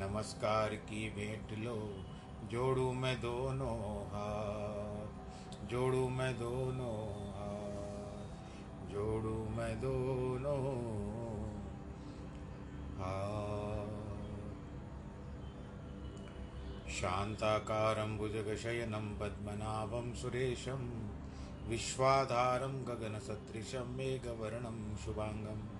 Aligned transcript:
नमस्कार 0.00 0.74
की 0.74 1.10
भेंट 1.10 1.58
लो, 1.58 2.04
जोड़ू 2.50 2.92
मैं 2.92 3.20
दोनों 3.20 4.06
हाथ, 4.06 5.66
जोड़ू 5.66 6.08
मैं 6.08 6.38
दोनों 6.38 7.24
हाथ, 7.30 8.30
जोड़ू 8.90 9.48
मैं 9.48 9.80
दोनों 9.80 10.62
शान्ताकारं 16.90 18.16
भुजगशयनं 18.18 19.18
पद्मनाभं 19.18 20.14
सुरेशं, 20.14 21.10
विश्वाधारं 21.68 22.82
गगनसदृशं 22.84 23.96
मेघवर्णं 23.96 24.96
शुभाङ्गम्। 24.96 25.79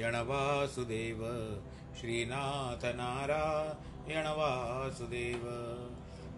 वासुदेव 0.00 1.18
श्रीनाथ 2.00 2.84
नारायण 2.84 4.26
वासुदेव 4.26 5.42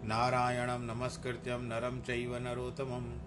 नारायणं 0.03 0.79
नमस्कृत्यं 0.79 1.59
नरं 1.59 2.01
चैव 2.01 2.35
नरोत्तमं 2.35 3.17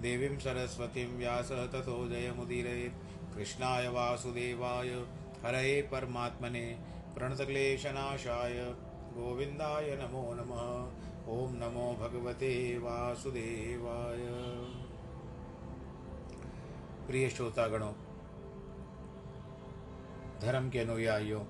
देवीं 0.00 0.38
सरस्वतीं 0.38 1.06
व्यास 1.06 1.52
ततो 1.52 2.08
जयमुदीरयेत्। 2.08 3.36
कृष्णाय 3.36 3.88
वासुदेवाय। 3.88 4.88
हरये 5.44 5.82
परमात्मने। 5.82 6.78
प्रणतक्लेशनाशाय। 7.14 8.74
गोविन्दाय 9.12 9.98
नमो 10.02 10.34
नमः। 10.34 10.88
ॐ 11.32 11.52
नमो 11.52 11.92
भगवते 12.00 12.78
वासुदेवाय। 12.78 14.26
प्रिय 17.06 17.30
श्रोतागणों 17.30 17.92
धर्म 20.42 20.70
के 20.70 20.78
अनुयायियों। 20.78 21.44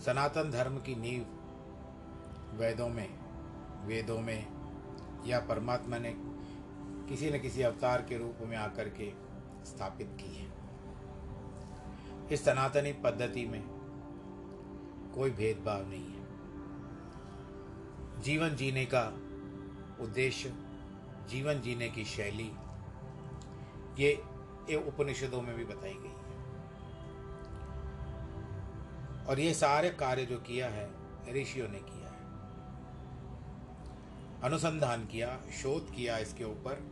सनातन 0.00 0.50
धर्म 0.50 0.76
की 0.78 0.94
नींव 0.94 1.26
वेदों 2.58 2.88
में 2.88 3.18
वेदों 3.84 4.20
में 4.20 4.46
या 5.26 5.40
परमात्मा 5.40 5.98
ने 5.98 6.14
किसी 7.08 7.30
न 7.30 7.38
किसी 7.38 7.62
अवतार 7.62 8.02
के 8.02 8.18
रूप 8.18 8.38
में 8.42 8.56
आकर 8.56 8.88
के 8.88 9.12
स्थापित 9.66 10.16
की 10.20 10.36
है। 10.36 10.52
इस 12.32 12.44
सनातनी 12.44 12.92
पद्धति 12.92 13.46
में 13.46 13.64
कोई 15.14 15.30
भेदभाव 15.30 15.88
नहीं 15.88 16.06
है। 16.06 16.26
जीवन 18.22 18.56
जीने 18.56 18.86
का 18.94 19.04
उद्देश्य, 20.00 20.54
जीवन 21.28 21.60
जीने 21.60 21.88
की 21.88 22.04
शैली, 22.04 22.52
ये 23.98 24.22
ये 24.70 24.76
उपनिषदों 24.76 25.42
में 25.42 25.56
भी 25.56 25.64
बताई 25.64 25.94
गई 25.94 26.08
है। 26.08 26.26
और 29.26 29.40
ये 29.40 29.54
सारे 29.54 29.90
कार्य 29.90 30.26
जो 30.26 30.36
किया 30.36 30.68
है, 30.68 30.90
ऋषियों 31.32 31.68
ने 31.68 31.78
किया 31.78 32.08
है। 32.08 32.16
अनुसंधान 34.42 35.06
किया, 35.06 35.40
शोध 35.62 35.94
किया 35.94 36.18
इसके 36.18 36.44
ऊपर, 36.44 36.90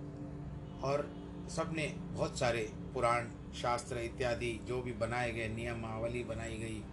और 0.84 1.10
सबने 1.50 1.96
बहुत 1.98 2.38
सारे 2.38 2.72
पुराण, 2.94 3.28
शास्त्र 3.54 3.98
इत्यादि 3.98 4.60
जो 4.64 4.82
भी 4.82 4.92
बनाए 4.92 5.32
गए, 5.32 5.48
नियमावली 5.48 6.24
बनाई 6.24 6.56
गई, 6.56 6.84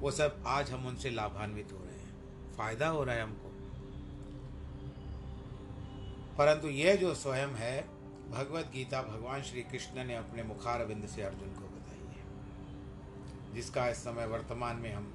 वो 0.00 0.10
सब 0.10 0.44
आज 0.46 0.70
हम 0.70 0.86
उनसे 0.86 1.10
लाभान्वित 1.10 1.72
हो 1.72 1.78
रहे 1.78 1.94
हैं। 1.94 2.16
फ़ायदा 2.56 2.88
हो 2.88 3.04
रहा 3.04 3.14
है 3.14 3.22
हमको। 3.22 3.52
परंतु 6.38 6.68
यह 6.68 6.96
जो 6.96 7.14
स्वयं 7.14 7.48
है 7.48 7.95
भगवत 8.26 8.70
गीता 8.74 9.00
भगवान 9.02 9.42
श्री 9.42 9.62
कृष्ण 9.62 10.04
ने 10.04 10.14
अपने 10.14 10.42
मुखार 10.42 10.84
बिंद 10.84 11.06
से 11.06 11.22
अर्जुन 11.22 11.48
को 11.50 11.66
बताई 11.66 12.06
है, 12.08 13.54
जिसका 13.54 13.88
इस 13.88 13.98
समय 13.98 14.26
वर्तमान 14.26 14.76
में 14.76 14.92
हम 14.94 15.12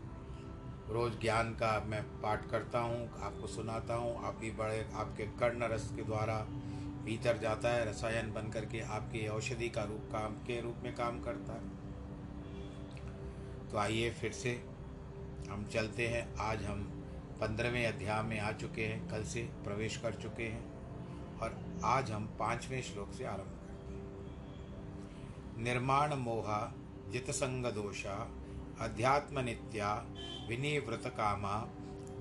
रोज 0.89 1.19
ज्ञान 1.21 1.51
का 1.53 1.71
मैं 1.87 2.01
पाठ 2.21 2.49
करता 2.51 2.79
हूँ, 2.79 3.09
आपको 3.21 3.47
सुनाता 3.47 3.95
हूँ। 3.95 4.15
आप 4.25 4.35
भी 4.35 4.51
बड़े, 4.51 4.85
आपके 4.93 5.25
कर्ण 5.39 5.67
रस 5.67 5.91
के 5.95 6.03
द्वारा 6.03 6.37
भीतर 7.05 7.37
जाता 7.37 7.69
है, 7.69 7.85
रसायन 7.89 8.31
बन 8.33 8.49
करके 8.49 8.79
आपकी 8.89 9.27
औषधि 9.27 9.69
का 9.69 9.83
रूप 9.83 10.09
काम, 10.11 10.35
के 10.47 10.61
रूप 10.61 10.81
में 10.83 10.93
काम 10.95 11.21
करता 11.21 11.53
है। 11.53 11.79
तो 13.71 13.77
आइए 13.77 14.09
फिर 14.11 14.31
से 14.31 14.51
हम 15.49 15.65
चलते 15.65 16.07
हैं। 16.07 16.27
आज 16.41 16.63
हम 16.63 16.83
पंद्रहवें 17.41 17.85
अध्याय 17.87 18.21
में 18.23 18.39
आ 18.39 18.51
चुके 18.53 18.85
हैं, 18.85 19.07
कल 19.09 19.23
से 19.23 19.41
प्रवेश 19.63 19.97
कर 19.97 20.13
चुके 20.13 20.43
हैं। 20.43 20.63
और 21.41 21.79
आज 21.85 22.11
हम 22.11 22.25
पाँचवें 22.39 22.81
श्लोक 22.81 23.11
से 23.13 23.25
आरंभ 23.25 23.59
करते 23.61 23.93
निर्माण 25.63 26.13
मोहा 26.13 26.59
जित 27.11 27.31
संग 27.31 27.65
दोषा 27.65 28.17
अध्यात्म 28.81 29.39
नित्या 29.39 29.93
विनिवृत 30.49 31.07
कामा, 31.07 31.55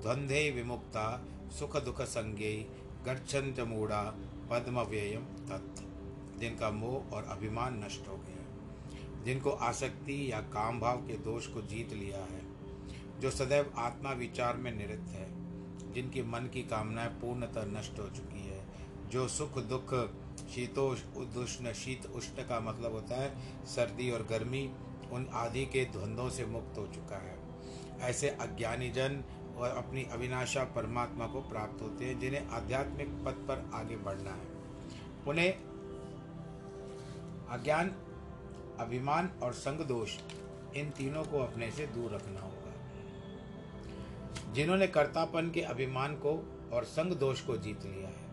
द्वंद्वे 0.01 0.49
विमुक्ता, 0.51 1.05
सुख 1.59 1.77
दुख 1.77 2.01
संज्ञे 2.01 2.53
गर्छंत 3.05 3.59
मूढ़ा 3.59 4.03
पद्म 4.51 4.81
व्ययम 4.81 5.23
तत्। 5.49 5.81
जिनका 6.39 6.69
मोह 6.71 7.15
और 7.15 7.23
अभिमान 7.23 7.83
नष्ट 7.83 8.07
हो 8.07 8.17
गया 8.17 9.23
जिनको 9.23 9.49
आसक्ति 9.49 10.31
या 10.31 10.39
काम 10.39 10.79
भाव 10.79 10.97
के 10.97 11.13
दोष 11.13 11.47
को 11.47 11.61
जीत 11.61 11.93
लिया 11.93 12.17
है, 12.17 12.41
जो 13.19 13.31
सदैव 13.31 13.73
आत्मा 13.77 14.11
विचार 14.11 14.57
में 14.57 14.71
निरत 14.71 15.09
है, 15.09 15.27
जिनकी 15.93 16.21
मन 16.23 16.49
की 16.53 16.63
कामनाएँ 16.63 17.09
पूर्णतः 17.09 17.65
नष्ट 17.65 17.99
हो 17.99 18.07
चुकी 18.09 18.40
जो 19.11 19.27
सुख 19.27 19.59
दुख 19.59 19.93
शीतोष 20.55 20.99
उष्ण 21.37 21.73
शीत 21.73 22.05
उष्ण 22.05 22.43
का 22.43 22.59
मतलब 22.59 22.91
होता 22.91 23.15
है, 23.15 23.35
सर्दी 23.65 24.11
और 24.11 24.23
गर्मी, 24.23 24.73
उन 25.11 25.29
आदि 25.33 25.65
के 25.65 25.85
द्वंद्वों 25.85 26.29
से 26.29 26.45
मुक्त 26.45 26.77
हो 26.77 26.87
चुका 26.87 27.17
है। 27.17 27.39
ऐसे 27.99 28.29
अज्ञानी 28.29 28.89
जन 28.89 29.23
और 29.57 29.69
अपनी 29.69 30.03
अविनाशा 30.03 30.63
परमात्मा 30.63 31.27
को 31.27 31.41
प्राप्त 31.41 31.81
होते 31.81 32.05
हैं, 32.05 32.19
जिन्हें 32.19 32.47
आध्यात्मिक 32.47 33.07
पथ 33.07 33.31
पर 33.31 33.71
आगे 33.73 33.95
बढ़ना 33.95 34.31
है। 34.31 34.47
उन्हें 35.27 35.53
अज्ञान, 37.49 37.89
अभिमान 38.79 39.29
और 39.43 39.53
संग 39.53 39.79
दोष 39.79 40.17
इन 40.75 40.89
तीनों 40.89 41.23
को 41.23 41.39
अपने 41.39 41.71
से 41.71 41.87
दूर 41.87 42.11
रखना 42.11 42.39
होगा। 42.39 42.71
जिन्होंने 44.53 44.87
कर्तापन 44.87 45.51
के 45.51 45.61
अभिमान 45.61 46.15
को 46.15 46.59
और 46.73 46.83
संग 46.83 47.13
दोष 47.13 47.41
को 47.41 47.57
जीत 47.57 47.83
लिया 47.85 48.07
है। 48.07 48.30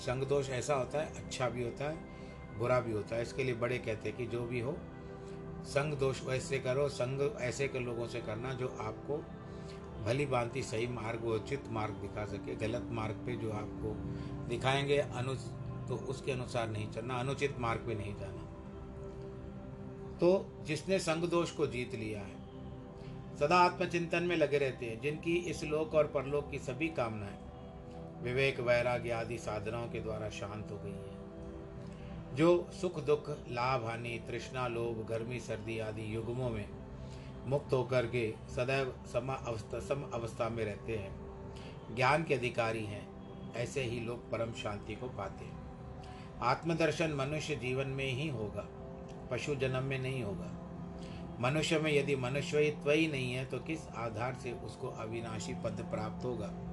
संग 0.00 0.22
दोष 0.22 0.48
ऐसा 0.50 0.74
होता 0.74 1.00
है 1.00 1.06
अच्छा 1.16 1.48
भी 1.48 1.62
होता 1.62 1.88
है, 1.90 1.96
बुरा 2.58 2.80
भी 2.80 2.92
होता 2.92 3.16
है। 3.16 3.22
इसके 3.22 3.44
लिए 3.44 3.54
बड़े 3.56 3.78
कहते 3.78 4.08
हैं 4.08 4.16
कि 4.18 4.26
जो 4.26 4.44
भी 4.44 4.60
हो, 4.60 4.76
संग 5.66 5.94
दोष 5.94 6.22
वैसे 6.24 6.58
करो, 6.58 6.88
संग 6.88 7.36
ऐसे 7.40 7.68
के 7.68 7.78
लोगों 7.78 8.06
से 8.06 8.20
करना 8.20 8.52
जो 8.54 8.68
आपको 8.80 9.16
भली 10.04 10.26
भांति 10.26 10.62
सही 10.62 10.86
मार्ग 10.88 11.24
उचित 11.26 11.64
मार्ग 11.70 11.94
दिखा 11.96 12.24
सके। 12.26 12.54
गलत 12.56 12.88
मार्ग 12.90 13.16
पे 13.26 13.36
जो 13.36 13.50
आपको 13.52 13.94
दिखाएँगे 14.48 14.98
अनु 14.98 15.34
तो 15.88 15.96
उसके 16.06 16.32
अनुसार 16.32 16.68
नहीं 16.68 16.90
चलना, 16.90 17.14
अनुचित 17.14 17.58
मार्ग 17.58 17.80
पे 17.80 17.94
नहीं 17.94 18.14
जाना। 18.14 18.46
तो 20.18 20.30
जिसने 20.66 20.98
संग 20.98 21.28
दोष 21.28 21.50
को 21.50 21.66
जीत 21.66 21.94
लिया 21.94 22.20
है, 22.20 22.38
सदा 23.38 23.58
आत्मचिंतन 23.58 24.22
में 24.22 24.36
लगे 24.36 24.58
रहते 24.58 24.86
हैं, 24.86 25.00
जिनकी 25.00 25.36
इस 25.50 25.62
लोक 25.64 25.94
और 25.94 26.06
परलोक 26.06 26.50
की 26.50 26.58
सभी 26.60 26.88
कामनाएँ। 26.90 27.38
विवेक 28.22 28.60
वैराग्य 28.60 29.10
आदि 29.10 29.38
साधनाओं 29.38 29.88
के 29.88 30.00
द्वारा 30.00 30.30
शांत 30.30 30.70
हो 30.70 30.76
गई 30.76 30.90
है। 30.90 31.20
जो 32.36 32.70
सुख 32.80 33.04
दुख, 33.04 33.30
लाभ 33.30 33.86
हानि, 33.86 34.20
तृष्णा, 34.28 34.68
लोभ, 34.68 35.06
गर्मी, 35.08 35.40
सर्दी 35.40 35.78
आदि 35.78 36.14
युगमों 36.14 36.50
में 36.50 36.68
मुक्त 37.46 37.72
होकर 37.72 38.06
के 38.06 38.34
सदैव 38.48 38.94
सम 39.12 39.28
अवस्था 39.46 39.80
सम 39.80 40.10
अवस्था 40.14 40.48
में 40.48 40.64
रहते 40.64 40.96
हैं। 40.96 41.20
ज्ञान 41.96 42.24
के 42.24 42.34
अधिकारी 42.34 42.84
हैं, 42.84 43.08
ऐसे 43.54 43.82
ही 43.82 44.00
लोग 44.00 44.30
परम 44.30 44.52
शांति 44.52 44.94
को 44.94 45.08
पाते 45.08 45.44
हैं। 45.44 45.60
आत्मदर्शन 46.42 47.12
मनुष्य 47.12 47.56
जीवन 47.56 47.86
में 47.86 48.12
ही 48.12 48.28
होगा, 48.28 48.68
पशु 49.30 49.54
जन्म 49.54 49.82
में 49.82 49.98
नहीं 49.98 50.22
होगा। 50.22 50.56
मनुष्य 51.40 51.78
में 51.78 51.92
यदि 51.92 52.16
मनुष्यत्व 52.16 52.90
ही 52.90 53.06
नहीं 53.08 53.32
है 53.32 53.44
तो 53.44 53.58
किस 53.58 53.88
आधार 53.88 54.34
से 54.34 54.52
उसको 54.52 54.88
अविनाशी 54.88 55.54
पद 55.54 55.86
प्राप्त 55.90 56.24
होगा? 56.24 56.69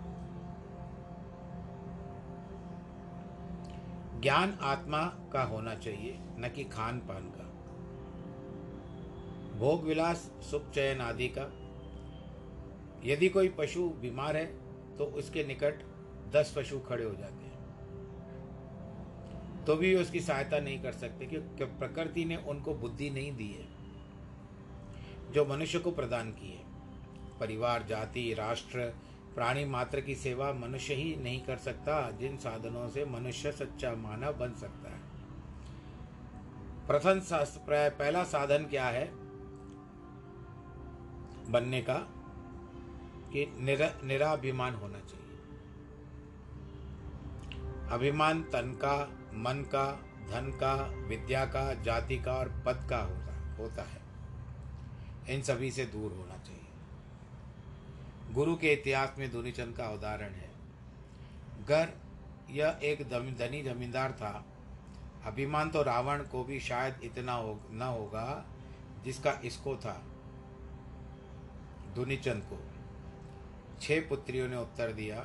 ज्ञान 4.21 4.57
आत्मा 4.61 5.01
का 5.33 5.43
होना 5.43 5.75
चाहिए, 5.75 6.17
न 6.39 6.51
कि 6.55 6.63
खान 6.63 6.99
पान 6.99 7.23
का। 7.29 7.43
भोग 9.59 9.83
विलास 9.83 10.31
सुख 10.41 10.69
चयन 10.71 11.01
आदि 11.01 11.27
का। 11.27 11.45
यदि 13.05 13.29
कोई 13.29 13.49
पशु 13.49 13.89
बीमार 14.01 14.37
है 14.37 14.45
तो 14.97 15.05
उसके 15.17 15.43
निकट 15.43 15.83
दस 16.33 16.53
पशु 16.57 16.79
खड़े 16.79 17.03
हो 17.03 17.13
जाते 17.13 17.45
हैं। 17.45 17.55
तो 19.65 19.75
भी 19.75 19.95
उसकी 19.95 20.19
सहायता 20.19 20.59
नहीं 20.59 20.81
कर 20.81 20.91
सकते 20.91 21.25
क्योंकि 21.25 21.65
प्रकृति 21.79 22.25
ने 22.25 22.35
उनको 22.47 22.73
बुद्धि 22.75 23.09
नहीं 23.09 23.31
दी 23.35 23.47
है, 23.47 23.67
जो 25.33 25.45
मनुष्य 25.45 25.79
को 25.79 25.91
प्रदान 25.91 26.31
की 26.31 26.51
है। 26.51 26.63
परिवार, 27.39 27.83
जाति, 27.83 28.33
राष्ट्र 28.33 28.93
प्राणी 29.37 29.65
मात्र 29.65 30.01
की 30.01 30.15
सेवा 30.15 30.53
मनुष्य 30.53 30.93
ही 30.93 31.15
नहीं 31.15 31.41
कर 31.41 31.57
सकता 31.57 32.11
जिन 32.11 32.37
साधनों 32.37 32.89
से 32.89 33.05
मनुष्य 33.05 33.51
सच्चा 33.51 33.95
मानव 33.95 34.33
बन 34.33 34.53
सकता 34.53 34.89
है। 34.89 34.99
प्रथम 36.87 37.21
पहला 37.89 38.23
साधन 38.23 38.65
क्या 38.65 38.85
है? 38.85 39.11
बनने 41.51 41.81
का 41.81 41.93
कि 43.33 43.57
निरा, 43.59 43.93
निराभिमान 44.03 44.75
होना 44.75 44.99
चाहिए। 44.99 45.39
अभिमान 47.91 48.43
तन 48.43 48.71
का 48.71 49.09
मन 49.33 49.63
का 49.67 49.91
धन 50.29 50.51
का 50.51 50.73
विद्या 51.07 51.45
का 51.45 51.73
जाति 51.73 52.17
का 52.17 52.33
और 52.33 52.63
पद 52.65 52.87
का 52.89 52.97
होता 52.97 53.55
होता 53.59 53.83
है। 53.83 54.01
इन 55.35 55.41
सभी 55.41 55.71
से 55.71 55.85
दूर 55.85 56.11
होना 56.11 56.37
चाहिए। 56.37 56.56
गुरु 58.31 58.55
के 58.55 58.73
इतिहास 58.73 59.15
में 59.17 59.31
दुनीचंद 59.31 59.77
का 59.77 59.89
उदाहरण 59.89 60.29
है। 60.29 60.49
घर 61.67 61.93
यह 62.49 62.79
एक 62.83 63.09
धनी 63.09 63.63
जमींदार 63.63 64.11
था। 64.11 64.45
अभिमान 65.25 65.69
तो 65.69 65.83
रावण 65.83 66.23
को 66.23 66.43
भी 66.43 66.59
शायद 66.59 66.99
इतना 67.03 67.33
हो, 67.33 67.59
न 67.71 67.81
होगा 67.81 68.45
जिसका 69.03 69.41
इसको 69.45 69.77
था 69.77 70.03
दुनीचंद 71.95 72.43
को। 72.43 72.63
छह 73.81 73.99
पुत्रियों 73.99 74.47
ने 74.47 74.57
उत्तर 74.57 74.91
दिया। 74.91 75.19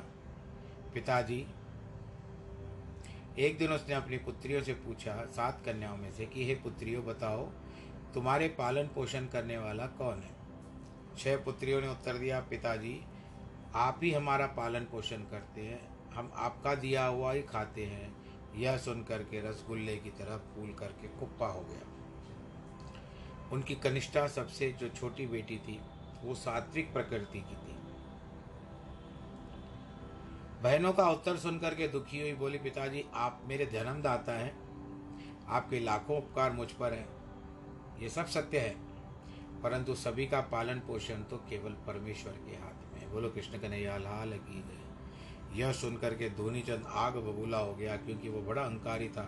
पिताजी, 0.93 1.47
एक 3.37 3.57
दिन 3.57 3.71
उसने 3.71 3.93
अपनी 3.93 4.17
पुत्रियों 4.17 4.63
से 4.63 4.73
पूछा, 4.73 5.25
सात 5.25 5.61
कन्याओं 5.65 5.97
में 5.97 6.11
से 6.11 6.25
कि, 6.25 6.45
हे 6.45 6.55
पुत्रियों, 6.55 7.05
बताओ, 7.05 7.45
तुम्हारे 8.13 8.47
पालन 8.47 8.87
पोषण 8.87 9.25
करने 9.25 9.57
वाला 9.57 9.87
कौन 9.87 10.19
है? 10.19 10.42
छह 11.17 11.37
पुत्रियों 11.37 11.81
ने 11.81 11.87
उत्तर 11.87 12.13
दिया, 12.17 12.39
पिताजी, 12.39 13.01
आप 13.75 13.99
ही 14.03 14.11
हमारा 14.11 14.47
पालन 14.47 14.79
पोषण 14.79 15.17
करते 15.17 15.61
हैं। 15.61 16.11
हम 16.13 16.31
आपका 16.35 16.75
दिया 16.75 17.05
हुआ 17.05 17.33
ही 17.33 17.41
खाते 17.41 17.85
हैं। 17.85 18.23
यह 18.55 18.77
सुन 18.77 19.03
करके 19.03 19.49
रसगुल्ले 19.49 19.97
की 19.97 20.09
तरह 20.09 20.37
फूल 20.37 20.73
करके 20.73 21.07
कुप्पा 21.07 21.47
हो 21.47 21.61
गया। 21.61 21.81
उनकी 23.51 23.75
कनिष्ठा 23.75 24.27
सबसे 24.27 24.71
जो 24.71 24.89
छोटी 24.89 25.27
बेटी 25.27 25.57
थी, 25.57 25.81
वो 26.23 26.35
सात्विक 26.35 26.93
प्रकृति 26.93 27.39
की 27.39 27.55
थी। 27.55 27.73
बहनों 30.61 30.93
का 30.93 31.09
उत्तर 31.09 31.37
सुनकर 31.37 31.75
के 31.75 31.87
दुखी 31.87 32.19
हुई 32.19 32.33
बोली, 32.33 32.57
पिताजी, 32.57 33.05
आप 33.13 33.41
मेरे 33.45 33.65
जन्मदाता 33.65 34.31
हैं। 34.31 34.63
आपके 35.47 35.79
लाखों 35.79 36.17
उपकार 36.17 36.51
मुझ 36.51 36.71
पर 36.71 36.93
हैं। 36.93 37.09
ये 37.99 38.09
सब 38.09 38.25
सत्य 38.25 38.59
है। 38.59 38.92
परंतु 39.63 39.95
सभी 39.95 40.25
का 40.27 40.39
पालन 40.51 40.79
पोषण 40.79 41.23
तो 41.23 41.37
केवल 41.49 41.71
परमेश्वर 41.87 42.33
के 42.45 42.55
हाथ 42.55 42.93
में 42.93 43.11
बोलो, 43.13 43.29
कृष्ण 43.29 43.59
कन्हैया 43.59 43.97
लाल 43.97 44.31
की 44.39 44.61
गए 44.61 44.81
यह 45.53 45.71
सुनकर 45.71 46.13
के 46.13 46.29
धोनीचंद 46.29 46.85
आग 46.87 47.15
बबूला 47.15 47.57
हो 47.57 47.73
गया, 47.75 47.95
क्योंकि 47.97 48.29
वो 48.29 48.41
बड़ा 48.41 48.61
अहंकारी 48.61 49.09
था। 49.09 49.23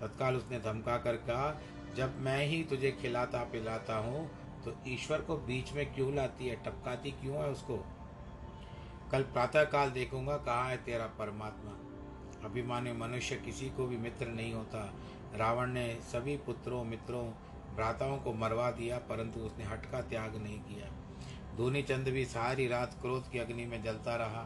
तत्काल 0.00 0.36
उसने 0.36 0.58
धमका 0.60 0.96
कर 0.96 1.16
कहा, 1.22 1.60
जब 1.96 2.20
मैं 2.20 2.44
ही 2.46 2.62
तुझे 2.64 2.90
खिलाता 2.92 3.42
पिलाता 3.44 3.96
हूँ 3.98 4.28
तो 4.64 4.74
ईश्वर 4.88 5.20
को 5.20 5.36
बीच 5.38 5.72
में 5.72 5.84
क्यों 5.94 6.14
लाती 6.14 6.46
है? 6.46 6.56
टपकाती 6.56 7.10
क्यों 7.12 7.36
है 7.36 7.48
उसको? 7.50 7.76
कल 9.12 9.22
प्रातःकाल 9.24 9.90
देखूँगा, 9.90 10.36
कहाँ 10.36 10.68
है 10.70 10.76
तेरा 10.76 11.06
परमात्मा? 11.18 11.72
अभिमान्य 12.44 12.92
मनुष्य 12.92 13.36
किसी 13.36 13.68
को 13.70 13.86
भी 13.86 13.96
मित्र 13.96 14.26
नहीं 14.28 14.52
होता। 14.52 14.82
रावण 15.36 15.70
ने 15.70 15.86
सभी 16.02 16.36
पुत्रों, 16.36 16.84
मित्रों 16.84 17.24
भ्राताओं 17.78 18.18
को 18.18 18.32
मरवा 18.32 18.70
दिया, 18.70 18.98
परंतु 18.98 19.40
उसने 19.40 19.64
हट 19.64 19.90
का 19.90 20.00
त्याग 20.00 20.36
नहीं 20.36 20.58
किया। 20.58 20.86
धोनी 21.56 21.82
चंद 21.82 22.08
भी 22.08 22.24
सारी 22.24 22.66
रात 22.68 22.98
क्रोध 23.00 23.30
की 23.30 23.38
अग्नि 23.38 23.64
में 23.64 23.82
जलता 23.82 24.16
रहा। 24.16 24.42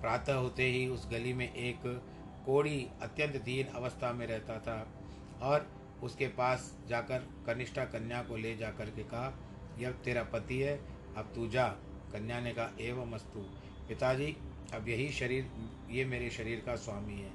प्रातः 0.00 0.34
होते 0.34 0.64
ही 0.64 0.86
उस 0.88 1.08
गली 1.10 1.32
में 1.32 1.54
एक 1.54 1.80
कोड़ी 2.46 2.86
अत्यंत 3.02 3.36
दीन 3.42 3.66
अवस्था 3.66 4.12
में 4.12 4.26
रहता 4.26 4.58
था 4.58 4.76
और 5.42 5.66
उसके 6.02 6.26
पास 6.26 6.78
जाकर 6.88 7.18
कनिष्ठा 7.46 7.84
कन्या 7.84 8.22
को 8.22 8.36
ले 8.36 8.56
जाकर 8.56 8.90
के 8.90 9.02
कहा, 9.02 9.32
यह 9.78 9.90
तेरा 9.90 10.22
पति 10.22 10.58
है, 10.58 10.76
अब 11.16 11.32
तू 11.34 11.48
जा। 11.48 11.68
कन्या 12.12 12.40
ने 12.40 12.52
कहा, 12.52 12.70
एवं 12.80 13.12
अस्तु 13.12 13.40
पिताजी, 13.88 14.36
अब 14.74 14.88
यही 14.88 15.08
शरीर, 15.08 15.50
ये 15.90 16.04
मेरे 16.04 16.30
शरीर 16.30 16.62
का 16.66 16.76
स्वामी 16.76 17.20
है। 17.20 17.30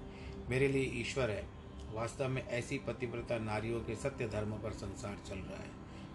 मेरे 0.50 0.68
लिए 0.68 0.91
ईश्वर 1.01 1.29
है। 1.29 1.59
वास्तव 1.93 2.27
में 2.27 2.48
ऐसी 2.48 2.77
पतिव्रता 2.77 3.38
नारियों 3.39 3.81
के 3.81 3.96
सत्य 3.96 4.27
धर्म 4.27 4.51
पर 4.51 4.72
संसार 4.72 5.17
चल 5.27 5.36
रहा 5.36 5.60
है। 5.60 5.69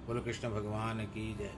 बोलो, 0.07 0.21
कृष्ण 0.21 0.51
भगवान 0.51 1.05
की 1.05 1.35
जय। 1.35 1.55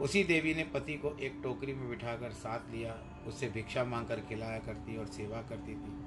उसी 0.00 0.24
देवी 0.24 0.54
ने 0.54 0.64
पति 0.64 0.94
को 0.94 1.16
एक 1.16 1.40
टोकरी 1.42 1.74
में 1.74 1.88
बिठाकर 1.88 2.30
साथ 2.30 2.70
लिया। 2.70 2.98
उससे 3.26 3.48
भिक्षा 3.48 3.84
मांग 3.84 4.06
कर 4.06 4.20
खिलाया 4.20 4.58
करती 4.58 4.96
और 4.96 5.06
सेवा 5.06 5.42
करती 5.42 5.74
थी। 5.74 6.06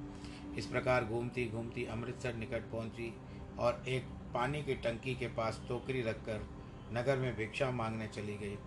इस 0.58 0.66
प्रकार 0.66 1.04
घूमती 1.04 1.48
घूमती 1.48 1.84
अमृतसर 1.84 2.34
निकट 2.34 2.62
पहुँची 2.70 3.14
और 3.58 3.84
एक 3.88 4.04
पानी 4.34 4.62
की 4.62 4.74
टंकी 4.74 5.14
के 5.14 5.26
पास 5.26 5.62
टोकरी 5.68 6.02
रखकर 6.02 6.46
नगर 6.92 7.16
में 7.16 7.36
भिक्षा 7.36 7.70
मांगने 7.70 8.08
चली 8.08 8.36
गई। 8.36 8.58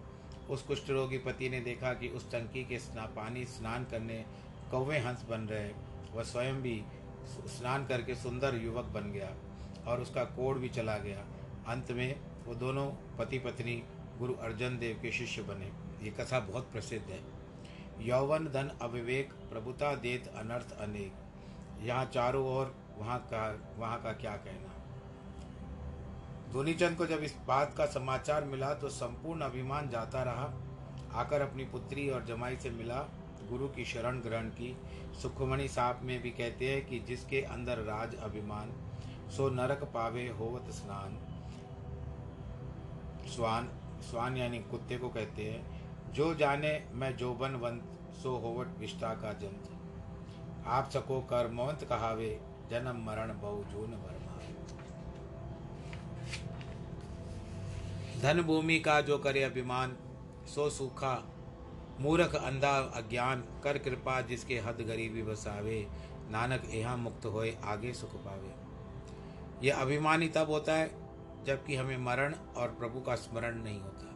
उस 0.50 0.62
कुष्ठ 0.62 0.90
रोगी 0.90 1.18
पति 1.18 1.50
ने 1.50 1.60
देखा 1.60 1.94
कि 1.94 2.08
उस 2.08 2.32
टंकी 2.32 2.64
के 2.64 2.80
स्ना, 2.80 3.06
पानी 3.06 3.46
स्नान 3.46 3.86
करने 3.86 4.26
कौवे 4.72 5.00
हंस 5.00 5.26
बन 5.30 5.42
रहे। 5.42 5.72
वह 6.14 6.24
स्वयं 6.24 6.62
भी 6.62 6.84
स्नान 7.26 7.86
करके 7.86 8.16
सुंदर 8.16 8.56
युवक 8.56 8.86
बन 8.94 9.12
गया 9.12 9.30
और 9.88 10.02
उसका 10.02 10.24
कोड 10.32 10.58
भी 10.58 10.70
चला 10.70 10.98
गया। 10.98 11.26
अंत 11.68 11.92
में 11.92 12.16
वो 12.46 12.56
दोनों 12.56 12.86
पति 13.20 13.40
पत्नी 13.40 13.82
गुरु 14.20 14.34
अर्जन 14.44 14.78
देव 14.80 15.00
के 15.02 15.12
शिष्य 15.12 15.42
बने। 15.42 15.72
ये 16.04 16.12
कथा 16.12 16.40
बहुत 16.42 16.72
प्रसिद्ध 16.72 17.06
है। 17.10 17.20
यौवन 18.02 18.46
धन 18.46 18.72
अविवेक 18.82 19.34
प्रभुता 19.50 19.94
देत 19.96 20.28
अनर्थ 20.38 20.78
अनेक। 20.80 21.14
यहाँ 21.84 22.06
चारों 22.06 22.46
ओर 22.48 22.76
वहाँ 22.98 23.20
का 23.32 23.48
वहाँ 23.78 24.02
का 24.02 24.12
क्या 24.14 24.36
कहना। 24.38 24.72
धोनीचंद 26.54 26.98
को 26.98 27.06
जब 27.06 27.24
इस 27.24 27.36
बात 27.48 27.74
का 27.78 27.86
समाचार 27.86 28.44
मिला 28.44 28.74
तो 28.74 28.90
संपूर्ण 28.90 29.42
अभिमान 29.42 29.90
जाता 29.90 30.24
रहा। 30.24 30.54
आकर 31.14 31.42
अपनी 31.42 31.64
पुत्री 31.66 32.10
और 32.10 32.26
जमाई 32.26 32.58
से 32.58 32.70
मिला 32.70 33.00
गुरु 33.50 33.68
की 33.68 33.86
शरण 33.86 34.20
ग्रहण 34.20 34.50
की। 34.50 34.76
सुखमणि 35.22 35.68
साहब 35.68 36.00
में 36.04 36.22
भी 36.22 36.30
कहते 36.32 36.70
हैं 36.70 36.86
कि 36.86 37.00
जिसके 37.00 37.42
अंदर 37.42 37.78
राज 37.78 38.16
अभिमान, 38.16 38.74
सो 39.32 39.50
नरक 39.50 39.84
पावे 39.84 40.28
होवत 40.30 40.72
स्नान। 40.72 41.18
स्वान 43.28 43.70
स्वान 44.02 44.38
यानी 44.38 44.60
कुत्ते 44.60 44.98
को 44.98 45.10
कहते 45.10 45.44
हैं, 45.44 46.14
जो 46.14 46.34
जाने 46.36 46.72
मैं 46.94 47.16
जोबन 47.18 47.56
वंत 47.56 47.84
सो 48.24 48.36
होवट 48.38 48.78
विष्टा 48.80 49.14
का 49.14 49.34
जंत। 49.34 49.70
आप 50.68 50.90
सको 50.90 51.20
कर 51.22 51.48
मोहंत 51.52 51.84
कहावे, 51.84 52.40
जन्म 52.70 53.04
मरण 53.06 53.34
बहु 53.40 53.64
जून 53.64 53.94
वर्मा। 53.94 54.40
धन 58.22 58.42
भूमि 58.42 58.80
का 58.80 59.00
जो 59.02 59.18
करे 59.18 59.44
अभिमान, 59.44 59.96
सो 60.48 60.70
सूखा 60.70 61.14
मूर्ख 62.02 62.36
अंधा 62.36 62.78
अज्ञान, 62.96 63.44
कर 63.64 63.78
कृपा 63.78 64.20
जिसके 64.22 64.58
हद 64.60 64.82
गरीबी 64.88 65.22
बसावे, 65.22 65.88
नानक 66.32 66.64
यहाँ 66.74 66.98
मुक्त 66.98 67.26
होए, 67.26 67.58
आगे 67.64 67.94
सुख 67.94 68.16
पावे। 68.16 68.54
यह 69.68 69.82
अभिमानी 69.82 70.28
तब 70.28 70.50
होता 70.50 70.76
है, 70.76 70.92
जबकि 71.46 71.76
हमें 71.76 71.98
मरण 71.98 72.34
और 72.58 72.68
प्रभु 72.70 73.02
का 73.02 73.16
स्मरण 73.16 73.62
नहीं 73.64 73.80
होता। 73.82 74.12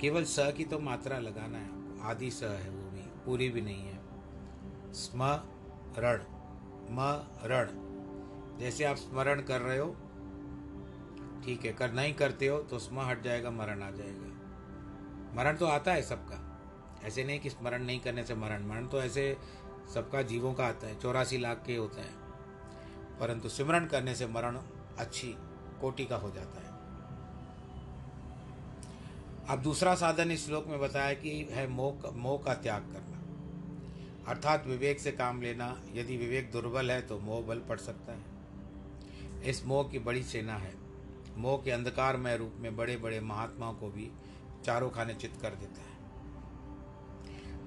केवल 0.00 0.24
स 0.24 0.52
की 0.56 0.64
तो 0.64 0.78
मात्रा 0.78 1.18
लगाना 1.18 1.58
है, 1.58 2.00
आदि 2.00 2.30
स 2.30 2.42
है 2.42 2.70
वो 2.70 2.90
भी, 2.90 3.02
पूरी 3.26 3.48
भी 3.48 3.60
नहीं 3.60 3.82
है। 3.82 3.98
स्मरण 4.94 6.20
रण 7.44 7.68
जैसे 8.58 8.84
आप 8.84 8.96
स्मरण 8.96 9.40
कर 9.40 9.60
रहे 9.60 9.78
हो, 9.78 9.94
ठीक 11.44 11.64
है, 11.64 11.72
कर 11.72 11.92
नहीं 11.92 12.14
करते 12.14 12.46
हो 12.46 12.58
तो 12.60 12.78
स्म 12.78 13.00
हट 13.00 13.22
जाएगा, 13.22 13.50
मरण 13.50 13.82
आ 13.82 13.90
जाएगा। 13.90 14.37
मरण 15.34 15.56
तो 15.56 15.66
आता 15.66 15.92
है 15.92 16.02
सबका। 16.02 16.44
ऐसे 17.04 17.24
नहीं 17.24 17.40
कि 17.40 17.50
स्मरण 17.50 17.84
नहीं 17.84 18.00
करने 18.00 18.24
से 18.24 18.34
मरण। 18.34 18.66
मरण 18.66 18.86
तो 18.86 19.02
ऐसे 19.02 19.36
सबका 19.94 20.22
जीवों 20.22 20.54
का 20.54 20.66
आता 20.66 20.86
है, 20.86 21.00
चौरासी 21.00 21.38
लाख 21.38 21.62
के 21.66 21.76
होता 21.76 22.00
है। 22.00 22.28
परंतु 23.20 23.48
सिमरण 23.48 23.86
करने 23.86 24.14
से 24.14 24.26
मरण 24.26 24.58
अच्छी 24.98 25.34
कोटि 25.80 26.04
का 26.04 26.16
हो 26.16 26.30
जाता 26.30 26.60
है। 26.60 26.68
अब 29.48 29.62
दूसरा 29.62 29.94
साधन 29.94 30.30
इस 30.30 30.46
श्लोक 30.46 30.66
में 30.66 30.80
बताया 30.80 31.14
कि 31.14 31.48
है 31.50 31.68
मोह 31.68 32.10
मोह 32.10 32.42
का 32.42 32.54
त्याग 32.54 32.82
करना। 32.82 33.18
अर्थात 34.28 34.66
विवेक 34.66 35.00
से 35.00 35.12
काम 35.12 35.42
लेना। 35.42 35.80
यदि 35.92 36.16
विवेक 36.16 36.50
दुर्बल 36.50 36.90
है 36.90 37.02
तो 37.02 37.18
मोह 37.18 37.46
बल 37.46 37.58
पड़ 37.58 37.78
सकता 37.78 38.12
है। 38.12 38.24
इस 39.42 39.66
मोह 39.66 39.88
की 39.88 39.98
बड़ी 39.98 40.22
सेना 40.22 40.54
है। 40.54 40.74
मोह 41.36 41.62
के 41.62 41.70
अंधकारमय 41.70 42.36
रूप 42.36 42.52
में 42.56 42.76
बड़े 42.76 42.96
बड़े 42.96 43.20
महात्माओं 43.20 43.74
को 43.74 43.90
भी 43.90 44.10
चारों 44.68 44.90
खाने 44.90 45.14
चित 45.14 45.34
कर 45.42 45.54
देता 45.54 45.82
है। 45.82 45.96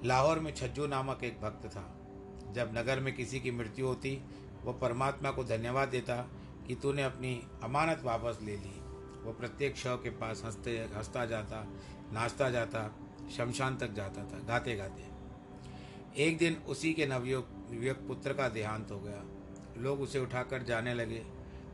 लाहौर 0.04 0.38
में 0.38 0.54
छज्जू 0.54 0.86
नामक 0.86 1.24
एक 1.24 1.40
भक्त 1.40 1.66
था। 1.66 1.84
जब 2.52 2.70
नगर 2.74 3.00
में 3.00 3.14
किसी 3.14 3.40
की 3.40 3.50
मृत्यु 3.50 3.86
होती 3.86 4.12
वह 4.64 4.72
परमात्मा 4.72 5.30
को 5.30 5.44
धन्यवाद 5.44 5.88
देता 5.88 6.16
कि 6.66 6.74
तूने 6.74 7.02
अपनी 7.02 7.32
अमानत 7.62 8.02
वापस 8.02 8.38
ले 8.42 8.56
ली। 8.56 8.78
वो 9.22 9.32
प्रत्येक 9.32 9.76
शव 9.76 9.96
के 9.96 10.10
पास 10.10 10.42
हँसते, 10.44 10.78
हंसता 10.94 11.24
जाता, 11.26 11.66
नाचता 12.12 12.50
जाता, 12.50 12.82
शमशान 13.36 13.76
तक 13.76 13.92
जाता 13.92 14.24
था 14.24 14.38
गाते 14.44 14.76
गाते 14.76 15.10
एक 16.22 16.38
दिन 16.38 16.56
उसी 16.68 16.92
के 16.92 17.06
नवयुग 17.06 17.44
पुत्र 18.08 18.32
का 18.32 18.48
देहांत 18.48 18.90
हो 18.90 18.98
गया। 19.00 19.22
लोग 19.78 20.00
उसे 20.00 20.18
उठाकर 20.18 20.62
जाने 20.62 20.94
लगे 20.94 21.22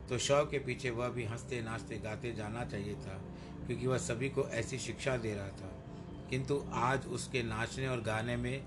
तो 0.09 0.17
शव 0.17 0.47
के 0.51 0.59
पीछे 0.59 0.89
वह 0.89 1.09
भी 1.09 1.23
हँसते, 1.25 1.61
नाचते, 1.61 1.97
गाते 1.97 2.31
जाना 2.33 2.65
चाहिए 2.65 2.95
था। 2.95 3.21
क्योंकि 3.69 3.87
वह 3.87 3.97
सभी 3.97 4.29
को 4.29 4.43
ऐसी 4.49 4.77
शिक्षा 4.77 5.17
दे 5.17 5.33
रहा 5.33 5.47
था। 5.47 5.83
किंतु 6.29 6.65
आज 6.73 7.05
उसके 7.05 7.43
नाचने 7.43 7.87
और 7.87 8.01
गाने 8.01 8.37
में 8.37 8.63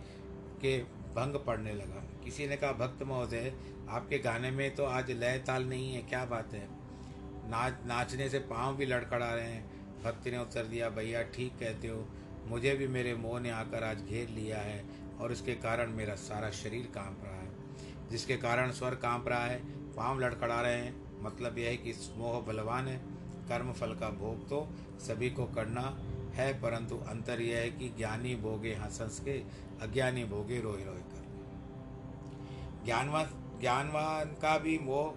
के 0.61 0.83
भंग 0.85 1.45
पड़ने 1.47 1.73
लगा। 1.73 2.25
किसी 2.25 2.47
ने 2.47 2.57
कहा, 2.57 2.73
भक्त 2.73 3.03
महोदय, 3.03 3.55
आपके 3.89 4.19
गाने 4.19 4.51
में 4.51 4.75
तो 4.75 4.85
आज 4.85 5.11
लय 5.11 5.39
ताल 5.39 5.65
नहीं 5.65 5.95
है, 5.95 6.03
क्या 6.03 6.25
बात 6.25 6.55
है? 6.55 6.69
नाच, 7.51 7.75
नाचने 7.87 8.29
से 8.29 8.39
पाँव 8.39 8.77
भी 8.77 8.87
लड़खड़ा 8.87 9.35
रहे 9.35 9.53
हैं। 9.53 9.71
भक्त 10.03 10.29
ने 10.29 10.39
उत्तर 10.39 10.65
दिया, 10.65 10.89
भैया, 10.89 11.23
ठीक 11.23 11.53
कहते 11.61 11.89
हो। 11.89 12.09
मुझे 12.47 12.75
भी 12.75 12.87
मेरे 12.87 13.15
मोह 13.15 13.41
ने 13.41 13.51
आकर 13.51 13.85
आज 13.85 14.05
घेर 14.05 14.29
लिया 14.29 14.59
है 14.59 14.85
और 15.21 15.33
इसके 15.33 15.55
कारण 15.55 15.91
मेरा 15.91 16.15
सारा 16.15 16.51
शरीर 16.51 16.89
काँप 16.95 17.21
रहा 17.25 17.37
है। 17.37 17.53
जिसके 18.11 18.37
कारण 18.37 18.71
स्वर 18.71 18.95
काँप 18.95 19.29
रहा 19.29 19.45
है, 19.45 19.63
पाँव 19.95 20.21
लड़खड़ा 20.21 20.61
रहे 20.61 20.81
हैं। 20.81 21.23
मतलब 21.23 21.59
यह 21.59 21.69
है 21.69 21.77
कि 21.77 21.95
मोह 22.17 22.41
बलवान 22.41 22.89
है। 22.89 23.23
कर्म 23.43 23.73
फल 23.73 23.95
का 23.95 24.09
भोग 24.09 24.49
तो 24.49 24.69
सभी 25.03 25.31
को 25.31 25.45
करना 25.45 25.99
है, 26.35 26.63
परंतु 26.63 26.97
अंतर 26.97 27.41
यह 27.41 27.59
है 27.59 27.71
कि 27.71 27.89
ज्ञानी 27.89 28.37
भोगे 28.37 28.75
हंस 28.75 29.01
हंस 29.01 29.21
के, 29.21 29.45
अज्ञानी 29.83 30.25
भोगे 30.25 30.61
रोए 30.61 30.85
रोए 30.85 30.99
कर 30.99 31.23
ज्ञानवान 32.85 33.59
ज्ञानवान 33.61 34.25
का 34.25 34.59
भी 34.59 34.79
मोह 34.79 35.11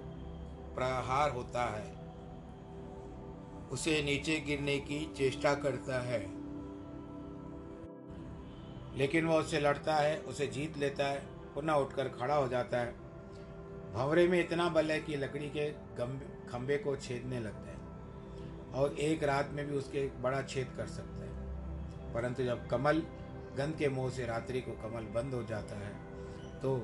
प्रहार 0.75 1.31
होता 1.31 1.63
है। 1.63 1.95
उसे 3.69 4.03
नीचे 4.03 4.39
गिरने 4.39 4.79
की 4.79 5.13
चेष्टा 5.17 5.55
करता 5.55 6.01
है। 6.01 6.19
लेकिन 8.97 9.25
वह 9.25 9.35
उससे 9.35 9.59
लड़ता 9.59 9.95
है, 9.95 10.19
उसे 10.19 10.47
जीत 10.47 10.77
लेता 10.77 11.05
है, 11.05 11.25
पुनः 11.55 11.73
उठकर 11.73 12.07
खड़ा 12.07 12.35
हो 12.35 12.47
जाता 12.47 12.77
है। 12.77 12.91
भंवरे 13.93 14.27
में 14.27 14.39
इतना 14.39 14.69
बल 14.69 14.91
है 14.91 14.99
कि 14.99 15.15
लकड़ी 15.15 15.49
के 15.49 15.71
खंबे 16.51 16.77
को 16.77 16.95
छेदने 16.95 17.39
लगता 17.39 17.71
है। 17.71 17.84
और 18.75 18.97
एक 18.99 19.23
रात 19.23 19.49
में 19.53 19.65
भी 19.67 19.75
उसके 19.75 20.07
बड़ा 20.21 20.41
छेद 20.43 20.73
कर 20.77 20.87
सकता 20.87 21.23
है। 21.23 22.13
परंतु 22.13 22.43
जब 22.43 22.67
कमल 22.67 23.01
गंध 23.57 23.75
के 23.75 23.89
मोह 23.89 24.09
से 24.09 24.25
रात्रि 24.25 24.61
को 24.61 24.71
कमल 24.83 25.03
बंद 25.13 25.33
हो 25.33 25.43
जाता 25.43 25.75
है 25.77 25.93
तो 26.61 26.75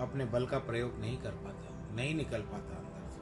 अपने 0.00 0.24
बल 0.24 0.46
का 0.46 0.58
प्रयोग 0.60 0.98
नहीं 1.00 1.16
कर 1.16 1.30
पाता, 1.44 1.94
नहीं 1.96 2.14
निकल 2.14 2.40
पाता 2.42 2.76
अंदर 2.76 3.08
से। 3.10 3.20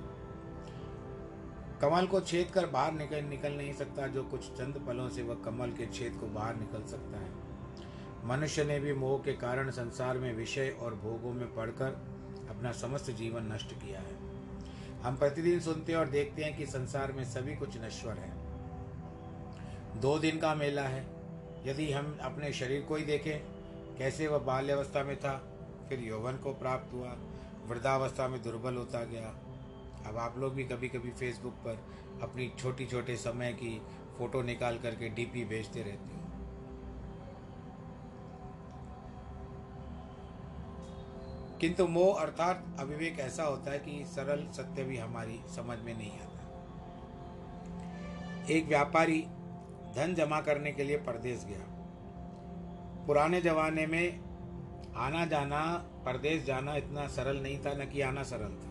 कमल 1.80 2.06
को 2.06 2.20
छेद 2.20 2.50
कर 2.50 2.66
बाहर 2.66 2.92
निकल 2.92 3.24
निकल 3.24 3.52
नहीं 3.52 3.72
सकता, 3.72 4.06
जो 4.06 4.22
कुछ 4.24 4.50
चंद 4.52 4.82
पलों 4.86 5.08
से 5.08 5.22
वह 5.22 5.34
कमल 5.44 5.70
के 5.70 5.86
छेद 5.88 6.16
को 6.20 6.26
बाहर 6.28 6.56
निकल 6.56 6.84
सकता 6.86 7.18
है। 7.18 7.30
मनुष्य 8.24 8.64
ने 8.64 8.78
भी 8.80 8.92
मोह 8.94 9.18
के 9.18 9.32
कारण 9.38 9.70
संसार 9.70 10.18
में 10.18 10.32
विषय 10.34 10.76
और 10.80 10.94
भोगों 10.94 11.32
में 11.32 11.54
पढ़कर 11.54 11.90
अपना 12.50 12.72
समस्त 12.72 13.10
जीवन 13.10 13.52
नष्ट 13.52 13.72
किया 13.74 14.00
है। 14.00 14.23
हम 15.04 15.16
प्रतिदिन 15.16 15.60
सुनते 15.60 15.94
और 15.94 16.08
देखते 16.08 16.42
हैं 16.42 16.56
कि 16.56 16.66
संसार 16.66 17.12
में 17.12 17.24
सभी 17.24 17.56
कुछ 17.56 17.76
नश्वर 17.76 18.12
है। 18.12 18.30
दो 20.00 20.18
दिन 20.18 20.38
का 20.38 20.54
मेला 20.54 20.82
है। 20.82 21.06
यदि 21.66 21.92
हम 21.92 22.18
अपने 22.22 22.52
शरीर 22.52 22.82
को 22.82 22.96
ही 22.96 23.04
देखें, 23.04 23.40
कैसे 23.98 24.28
वह 24.28 24.38
बाल्यावस्था 24.38 25.04
में 25.04 25.16
था, 25.16 25.52
फिर 25.88 26.00
यौवन 26.00 26.36
को 26.36 26.52
प्राप्त 26.52 26.92
हुआ, 26.92 27.16
वृद्धावस्था 27.66 28.28
में 28.28 28.42
दुर्बल 28.42 28.74
होता 28.74 29.04
गया। 29.04 29.28
अब 30.06 30.16
आप 30.16 30.38
लोग 30.38 30.54
भी 30.54 30.64
कभी 30.64 30.88
कभी 30.88 31.10
फेसबुक 31.10 31.52
पर 31.52 31.84
अपनी 32.22 32.52
छोटी 32.58 32.86
छोटे 32.86 33.16
समय 33.16 33.52
की 33.52 33.82
फ़ोटो 34.18 34.42
निकाल 34.42 34.78
करके 34.78 35.08
डीपी 35.08 35.44
भेजते 35.44 35.82
रहते 35.82 36.16
हो। 36.16 36.23
किंतु 41.64 41.86
मोह 41.86 42.20
अर्थात 42.20 42.76
अविवेक 42.80 43.20
ऐसा 43.20 43.42
होता 43.42 43.70
है 43.70 43.78
कि 43.78 44.04
सरल 44.06 44.46
सत्य 44.52 44.84
भी 44.84 44.96
हमारी 44.96 45.40
समझ 45.56 45.78
में 45.78 45.98
नहीं 45.98 46.10
आता। 46.10 46.40
एक 48.50 48.66
व्यापारी 48.66 49.20
धन 49.96 50.14
जमा 50.14 50.40
करने 50.40 50.72
के 50.72 50.84
लिए 50.84 50.96
परदेश 50.96 51.44
गया। 51.44 51.64
पुराने 53.06 53.40
जमाने 53.40 53.86
में 53.86 54.20
आना 54.96 55.24
जाना, 55.26 55.74
परदेश 56.06 56.44
जाना 56.44 56.76
इतना 56.76 57.06
सरल 57.06 57.36
नहीं 57.36 57.58
था, 57.58 57.72
न 57.72 57.86
कि 57.86 58.00
आना 58.00 58.22
सरल 58.22 58.52
था। 58.54 58.70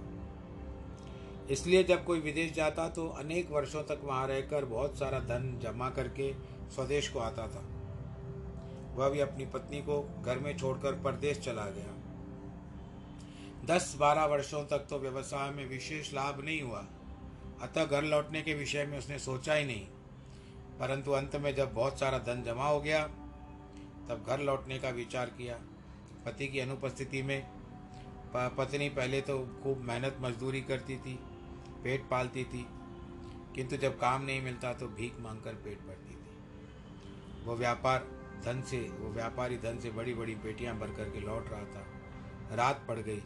इसलिए 1.49 1.83
जब 1.83 2.05
कोई 2.05 2.19
विदेश 2.19 2.53
जाता 2.53 2.89
तो 2.89 3.07
अनेक 3.07 3.51
वर्षों 3.51 3.83
तक 3.83 4.01
वहाँ 4.03 4.27
रहकर 4.27 4.65
बहुत 4.65 4.99
सारा 4.99 5.19
धन 5.19 5.59
जमा 5.63 5.89
करके 5.89 6.33
स्वदेश 6.69 7.09
को 7.09 7.19
आता 7.19 7.47
था। 7.47 7.63
वह 8.95 9.09
भी 9.09 9.19
अपनी 9.19 9.45
पत्नी 9.45 9.81
को 9.81 10.23
घर 10.25 10.39
में 10.39 10.57
छोड़कर 10.57 10.91
परदेश 10.91 11.39
चला 11.39 11.65
गया। 11.65 12.02
दस 13.65 13.95
बारह 13.99 14.25
वर्षों 14.25 14.65
तक 14.65 14.79
तो 14.79 14.99
व्यवसाय 14.99 15.51
में 15.51 15.65
विशेष 15.65 16.13
लाभ 16.13 16.43
नहीं 16.45 16.61
हुआ। 16.61 16.85
अतः 17.61 17.85
घर 17.85 18.03
लौटने 18.03 18.41
के 18.41 18.53
विषय 18.53 18.85
में 18.85 18.97
उसने 18.97 19.19
सोचा 19.19 19.53
ही 19.53 19.65
नहीं। 19.65 19.85
परंतु 20.79 21.11
अंत 21.11 21.35
में 21.35 21.55
जब 21.55 21.73
बहुत 21.73 21.99
सारा 21.99 22.17
धन 22.17 22.43
जमा 22.43 22.67
हो 22.67 22.81
गया, 22.81 23.07
तब 24.09 24.25
घर 24.27 24.39
लौटने 24.39 24.79
का 24.79 24.89
विचार 24.89 25.25
किया। 25.25 25.59
पति 26.25 26.47
की 26.47 26.59
अनुपस्थिति 26.59 27.23
में 27.23 27.47
पत्नी 28.35 28.89
पहले 28.89 29.21
तो 29.21 29.59
खूब 29.63 29.77
मेहनत 29.77 30.17
मजदूरी 30.19 30.61
करती 30.61 30.97
थी, 30.97 31.19
पेट 31.83 32.09
पालती 32.09 32.43
थी। 32.43 32.65
किंतु 33.55 33.77
जब 33.77 33.99
काम 33.99 34.21
नहीं 34.21 34.41
मिलता 34.41 34.73
तो 34.73 34.87
भीख 34.87 35.19
मांगकर 35.19 35.53
पेट 35.53 35.79
भरती 35.79 36.15
थी। 36.15 36.29
वो 37.45 37.55
व्यापार 37.55 38.07
धन 38.45 38.61
से, 38.61 38.79
वो 38.79 39.09
व्यापारी 39.09 39.57
धन 39.57 39.79
से 39.79 39.91
बड़ी 39.91 40.13
बड़ी 40.13 40.35
पेटियाँ 40.35 40.79
भर 40.79 40.87
करके 40.87 41.19
लौट 41.19 41.49
रहा 41.49 41.63
था। 41.63 41.87
रात 42.55 42.85
पड़ 42.87 42.99
गई। 42.99 43.23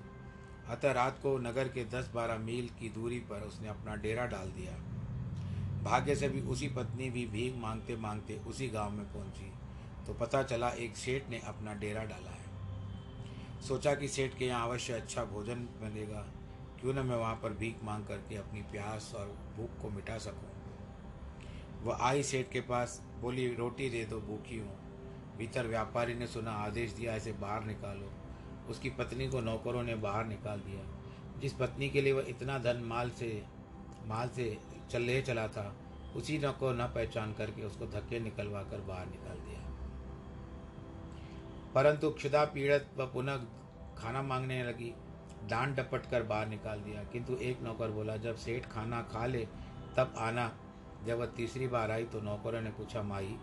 अतः 0.70 0.92
रात 0.92 1.20
को 1.24 1.38
नगर 1.38 1.68
के 1.68 1.84
दस 1.86 2.10
बारह 2.16 2.38
मील 2.38 2.70
की 2.80 2.90
दूरी 2.90 3.20
पर 3.20 3.42
उसने 3.42 3.68
अपना 3.68 3.96
डेरा 3.96 4.26
डाल 4.26 4.48
दिया। 4.48 4.72
भाग्य 5.84 6.16
से 6.16 6.30
भी 6.30 6.42
उसी 6.42 6.68
पत्नी 6.68 7.10
भी 7.10 7.26
भीख 7.26 7.56
मांगते 7.58 7.96
मांगते 7.96 8.40
उसी 8.48 8.68
गाँव 8.68 8.92
में 8.92 9.06
पहुँची 9.06 9.52
तो 10.08 10.14
पता 10.14 10.44
चला 10.44 10.70
एक 10.70 10.98
सेठ 10.98 11.30
ने 11.30 11.40
अपना 11.40 11.74
डेरा 11.74 12.04
डाला 12.04 12.32
है। 12.32 13.62
सोचा 13.68 13.94
कि 13.96 14.08
सेठ 14.08 14.38
के 14.38 14.46
यहाँ 14.46 14.68
अवश्य 14.68 14.94
अच्छा 14.94 15.24
भोजन 15.24 15.68
मिलेगा 15.82 16.26
क्यों 16.82 16.94
न 16.94 17.00
मैं 17.00 17.16
वहाँ 17.16 17.36
पर 17.36 17.54
भीख 17.54 17.84
मांग 17.84 18.06
करके 18.06 18.36
अपनी 18.36 18.62
प्यास 18.62 19.14
और 19.16 19.28
भूख 19.58 19.82
को 19.82 19.90
मिटा 19.90 20.18
सकूँ? 20.18 20.50
वह 21.84 21.98
आई 22.02 22.24
सेठ 22.24 22.52
के 22.52 22.62
पास, 22.62 23.02
बोली, 23.22 23.48
रोटी 23.56 23.90
दे 23.90 24.06
दो, 24.06 24.20
भूखी 24.20 24.58
हूँ। 24.58 24.78
भीतर 25.38 25.68
व्यापारी 25.68 26.14
ने 26.14 26.28
सुना, 26.28 26.52
आदेश 26.52 26.92
दिया, 26.92 27.14
ऐसे 27.14 27.32
बाहर 27.32 27.64
निकालो। 27.64 28.12
उसकी 28.70 28.90
पत्नी 28.90 29.28
को 29.28 29.42
नौकरों 29.42 29.84
ने 29.84 29.96
बाहर 29.96 30.26
निकाल 30.26 30.60
दिया। 30.60 30.82
जिस 31.40 31.54
पत्नी 31.54 31.90
के 31.90 32.02
लिए 32.02 32.14
वह 32.14 32.26
इतना 32.28 32.60
धन 32.60 32.78
माल 32.78 33.10
से 33.10 33.46
माल 34.06 34.30
से 34.30 34.58
चल 34.92 35.22
चला 35.22 35.48
था, 35.48 35.76
उसी 36.16 36.38
को 36.38 36.74
न 36.74 36.88
पहचान 36.88 37.34
करके 37.34 37.64
उसको 37.64 37.86
धक्के 37.86 38.20
निकलवा 38.20 38.64
कर 38.64 38.82
बाहर 38.82 39.06
निकाल 39.06 39.38
दिया। 39.38 39.60
परंतु 41.76 42.10
क्षुदा 42.10 42.46
पीड़ित 42.46 42.88
व 42.98 43.06
पुनः 43.06 43.38
खाना 43.98 44.22
मांगने 44.22 44.64
लगी 44.64 44.94
डांट 45.50 45.76
डपट 45.76 46.10
कर 46.12 46.24
बाहर 46.24 46.48
निकाल 46.48 46.80
दिया। 46.80 47.04
किंतु 47.04 47.34
एक 47.34 47.62
नौकर 47.62 47.92
बोला, 47.92 48.18
जब 48.18 48.36
सेठ 48.36 48.66
खाना 48.66 49.02
खा 49.02 49.26
ले, 49.26 49.48
तब 49.98 50.16
आना। 50.18 50.58
जब 51.06 51.20
वह 51.20 51.26
तीसरी 51.26 51.68
बार 51.68 51.92
आई 51.92 52.04
तो 52.04 52.22
नौकरों 52.22 52.62
ने 52.62 52.70
पूछा, 52.70 53.02
माई, 53.02 53.38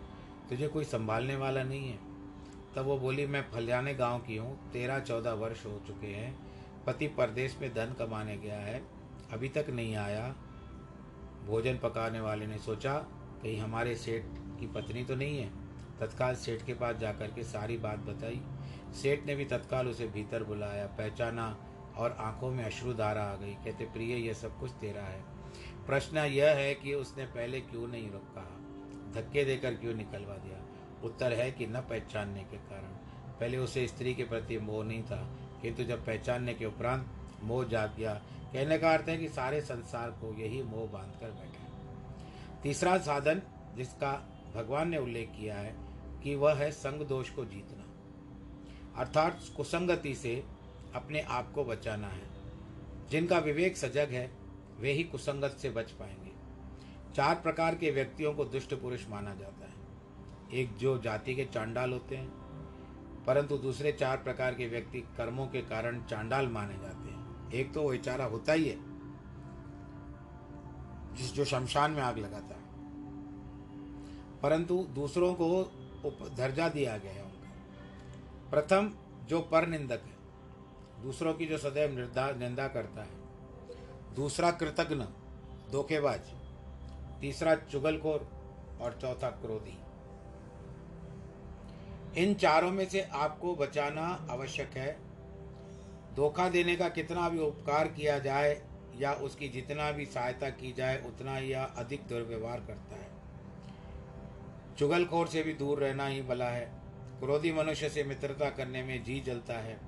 तुझे 0.49 0.67
कोई 0.67 0.83
संभालने 0.83 1.35
वाला 1.35 1.63
नहीं 1.63 1.89
है? 1.89 2.14
तब 2.75 2.85
वो 2.85 2.97
बोली, 2.97 3.25
मैं 3.25 3.41
फलियाने 3.51 3.93
गाँव 3.93 4.19
की 4.19 4.37
हूँ, 4.37 4.71
तेरह 4.71 4.99
चौदह 4.99 5.33
वर्ष 5.33 5.65
हो 5.65 5.81
चुके 5.87 6.07
हैं, 6.07 6.35
पति 6.87 7.07
परदेश 7.07 7.57
में 7.61 7.73
धन 7.73 7.95
कमाने 7.99 8.37
गया 8.37 8.57
है, 8.57 8.81
अभी 9.33 9.49
तक 9.49 9.65
नहीं 9.69 9.95
आया, 9.95 10.35
भोजन 11.45 11.77
पकाने 11.77 12.19
वाले 12.19 12.47
ने 12.47 12.57
सोचा, 12.57 12.97
कहीं 13.43 13.59
हमारे 13.59 13.95
सेठ 13.95 14.23
की 14.59 14.67
पत्नी 14.67 15.03
तो 15.03 15.15
नहीं 15.15 15.37
है, 15.37 15.49
तत्काल 15.99 16.35
सेठ 16.35 16.65
के 16.65 16.73
पास 16.73 16.95
जाकर 16.95 17.27
के 17.27 17.43
सारी 17.43 17.77
बात 17.77 17.99
बताई, 17.99 18.41
सेठ 19.01 19.25
ने 19.25 19.35
भी 19.35 19.45
तत्काल 19.45 19.87
उसे 19.87 20.07
भीतर 20.07 20.43
बुलाया, 20.43 20.85
पहचाना 20.87 21.57
और 21.97 22.17
आँखों 22.19 22.51
में 22.51 22.63
अश्रुधारा 22.63 23.23
आ 23.23 23.35
गई, 23.35 23.53
कहते, 23.53 23.85
प्रिय 23.85 24.15
यह 24.27 24.33
सब 24.33 24.59
कुछ 24.59 24.71
तेरा 24.71 25.03
है, 25.03 25.23
प्रश्न 25.87 26.17
यह 26.17 26.49
है 26.49 26.73
कि 26.75 26.93
उसने 26.93 27.25
पहले 27.25 27.61
क्यों 27.61 27.87
नहीं 27.87 28.11
रोका 28.11 28.47
धक्के 29.13 29.45
देकर 29.45 29.73
क्यों 29.73 29.93
निकलवा 29.93 30.33
दिया? 30.37 30.64
उत्तर 31.05 31.33
है 31.33 31.51
कि 31.51 31.67
न 31.67 31.81
पहचानने 31.81 32.43
के 32.43 32.57
कारण। 32.57 32.93
पहले 33.39 33.57
उसे 33.57 33.87
स्त्री 33.87 34.13
के 34.15 34.23
प्रति 34.23 34.57
मोह 34.57 34.83
नहीं 34.85 35.03
था, 35.03 35.37
किंतु 35.61 35.83
जब 35.83 36.05
पहचानने 36.05 36.53
के 36.53 36.65
उपरांत 36.65 37.07
मोह 37.43 37.65
जाग 37.65 37.95
गया, 37.97 38.13
कहने 38.53 38.77
का 38.77 38.93
अर्थ 38.93 39.09
है 39.09 39.17
कि 39.17 39.29
सारे 39.29 39.61
संसार 39.61 40.11
को 40.11 40.33
यही 40.33 40.63
मोह 40.63 40.89
बाँध 40.89 41.19
कर 41.19 41.31
बैठे 41.31 41.65
तीसरा 42.63 42.97
साधन 42.97 43.41
जिसका 43.75 44.11
भगवान 44.55 44.89
ने 44.89 44.97
उल्लेख 44.97 45.29
किया 45.29 45.55
है 45.55 45.75
कि 46.23 46.35
वह 46.35 46.53
है 46.53 46.71
संग 46.71 47.07
दोष 47.07 47.29
को 47.29 47.45
जीतना। 47.45 47.83
अर्थात 49.01 49.39
कुसंगति 49.57 50.15
से 50.15 50.43
अपने 50.95 51.21
आप 51.21 51.51
को 51.53 51.63
बचाना 51.63 52.07
है। 52.07 52.23
जिनका 53.09 53.37
विवेक 53.37 53.77
सजग 53.77 54.07
है, 54.11 54.31
वे 54.79 54.91
ही 54.91 55.03
कुसंगत 55.03 55.57
से 55.61 55.69
बच 55.69 55.91
पाएँगे। 55.91 56.31
चार 57.15 57.35
प्रकार 57.35 57.75
के 57.75 57.91
व्यक्तियों 57.91 58.33
को 58.33 58.45
दुष्ट 58.45 58.73
पुरुष 58.73 59.07
माना 59.09 59.35
जाता 59.35 59.64
है। 59.64 59.64
एक 60.53 60.75
जो 60.75 60.97
जाति 60.97 61.35
के 61.35 61.45
चांडाल 61.45 61.91
होते 61.93 62.15
हैं, 62.17 62.29
परंतु 63.27 63.57
दूसरे 63.57 63.91
चार 63.91 64.17
प्रकार 64.17 64.53
के 64.53 64.67
व्यक्ति 64.67 65.01
कर्मों 65.01 65.47
के 65.47 65.61
कारण 65.61 66.03
चांडाल 66.03 66.47
माने 66.47 66.77
जाते 66.77 67.09
हैं। 67.09 67.51
एक 67.51 67.73
तो 67.73 67.81
वो 67.81 67.89
बेचारा 67.89 68.25
होता 68.25 68.53
ही 68.53 68.69
है, 68.69 68.77
जिस 71.15 71.33
जो 71.33 71.45
शमशान 71.45 71.91
में 71.91 72.01
आग 72.01 72.17
लगाता 72.17 72.55
है। 72.55 72.63
परंतु 74.41 74.83
दूसरों 74.83 75.33
को 75.33 75.63
दर्जा 76.37 76.69
दिया 76.69 76.97
गया 76.97 77.13
है 77.13 77.23
उनका। 77.23 77.51
प्रथम, 78.49 78.91
जो 79.23 79.41
पर 79.41 79.67
निंदक 79.67 80.01
है, 80.03 80.15
दूसरों 81.03 81.33
की 81.33 81.45
जो 81.45 81.57
सदैव 81.57 81.97
निंदा 82.39 82.67
करता 82.67 83.03
है। 83.03 83.15
दूसरा 84.15 84.51
कृतज्ञ 84.51 84.95
धोखेबाज। 85.71 86.21
तीसरा, 87.21 87.55
चुगलखोर 87.55 88.27
और 88.81 88.97
चौथा, 89.01 89.29
क्रोधी। 89.29 89.77
इन 92.17 92.33
चारों 92.33 92.71
में 92.71 92.89
से 92.89 93.01
आपको 93.01 93.55
बचाना 93.55 94.27
आवश्यक 94.29 94.69
है। 94.77 94.97
धोखा 96.15 96.49
देने 96.49 96.75
का 96.75 96.89
कितना 96.89 97.29
भी 97.29 97.39
उपकार 97.39 97.87
किया 97.87 98.19
जाए 98.19 98.61
या 98.95 99.13
उसकी 99.13 99.49
जितना 99.49 99.91
भी 99.91 100.05
सहायता 100.05 100.49
की 100.49 100.73
जाए, 100.73 101.03
उतना 101.05 101.37
ही 101.37 101.53
अधिक 101.53 102.07
दुर्व्यवहार 102.07 102.59
करता 102.59 102.95
है। 102.95 103.11
चुगलखोर 104.77 105.27
से 105.27 105.43
भी 105.43 105.53
दूर 105.53 105.79
रहना 105.79 106.07
ही 106.07 106.21
भला 106.21 106.49
है। 106.49 106.71
क्रोधी 107.19 107.51
मनुष्य 107.51 107.89
से 107.89 108.03
मित्रता 108.03 108.49
करने 108.49 108.83
में 108.83 109.03
जी 109.03 109.19
जलता 109.19 109.53
है। 109.53 109.79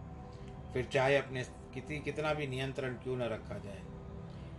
फिर 0.74 0.86
चाहे 0.86 1.18
अपने 1.18 1.44
कितनी 1.74 2.00
कितना 2.00 2.34
भी 2.34 2.48
नियंत्रण 2.48 2.94
क्यों 2.94 3.18
न 3.18 3.22
रखा 3.22 3.58
जाए। 3.58 3.82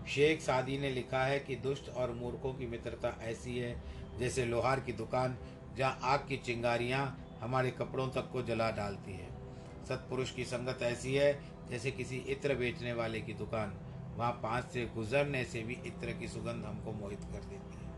शेख 0.08 0.40
सादी 0.40 0.78
ने 0.78 0.90
लिखा 0.90 1.24
है 1.24 1.40
कि 1.40 1.56
दुष्ट 1.56 1.88
और 1.88 2.10
मूर्खों 2.12 2.54
की 2.54 2.66
मित्रता 2.66 3.18
ऐसी 3.22 3.58
है, 3.58 3.82
जैसे 4.18 4.44
लोहार 4.44 4.80
की 4.80 4.92
दुकान, 4.92 5.38
जहाँ 5.76 5.98
आग 6.02 6.20
की 6.28 6.36
चिंगारियाँ 6.36 7.24
हमारे 7.40 7.70
कपड़ों 7.70 8.08
तक 8.08 8.30
को 8.30 8.42
जला 8.42 8.70
डालती 8.70 9.12
है। 9.12 9.28
सत्पुरुष 9.84 10.30
की 10.30 10.44
संगत 10.44 10.78
ऐसी 10.82 11.14
है, 11.14 11.40
जैसे 11.70 11.90
किसी 11.90 12.16
इत्र 12.16 12.54
बेचने 12.54 12.92
वाले 12.92 13.20
की 13.20 13.34
दुकान। 13.34 13.76
वहाँ 14.16 14.32
पाँच 14.32 14.64
से 14.64 14.86
गुजरने 14.86 15.44
से 15.44 15.62
भी 15.62 15.74
इत्र 15.74 16.12
की 16.12 16.28
सुगंध 16.28 16.64
हमको 16.64 16.92
मोहित 16.92 17.20
कर 17.20 17.44
देती 17.44 17.76
है। 17.76 17.88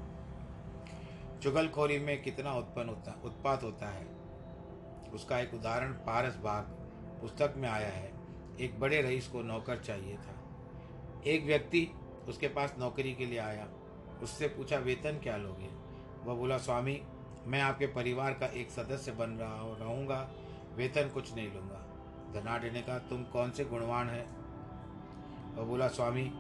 चुगलखोरी 1.41 1.99
में 1.99 2.23
कितना 2.23 2.53
उत्पन्न 2.53 2.89
होता, 2.89 3.21
उत्पात 3.25 3.63
होता 3.63 3.89
है? 3.89 4.07
उसका 5.13 5.39
एक 5.39 5.55
उदाहरण 5.55 5.93
पारस 5.93 6.37
बाग 6.37 6.65
पुस्तक 7.21 7.55
में 7.57 7.69
आया 7.69 7.89
है। 7.89 8.13
एक 8.61 8.81
बड़े 8.81 9.03
रईस 9.03 9.29
को 9.29 9.43
नौकर 9.43 9.79
चाहिए 9.79 10.17
था। 10.17 10.37
एक 11.27 11.45
व्यक्ति 11.45 11.89
उसके 12.29 12.49
पास 12.49 12.75
नौकरी 12.79 13.15
के 13.15 13.27
लिए 13.27 13.39
आया। 13.39 13.69
उससे 14.23 14.49
पूछा, 14.49 14.79
वेतन 14.79 15.19
क्या 15.23 15.37
लोगे? 15.37 15.69
वह 16.25 16.35
बोला, 16.35 16.59
स्वामी 16.59 17.03
मैं 17.47 17.61
आपके 17.61 17.87
परिवार 17.87 18.33
का 18.33 18.47
एक 18.47 18.71
सदस्य 18.71 19.13
बन 19.13 19.31
रहा 19.31 19.77
रहूँगा, 19.81 20.29
वेतन 20.77 21.09
कुछ 21.09 21.35
नहीं 21.35 21.53
लूँगा। 21.53 21.87
धनाढ़ 22.35 22.65
ने 22.65 22.83
कहा, 22.83 22.99
तुम 22.99 23.23
कौन 23.23 23.51
से 23.51 23.65
गुणवान 23.65 24.09
है? 24.09 24.27
वह 25.57 25.65
बोला, 25.65 25.89
स्वामी, 25.89 26.31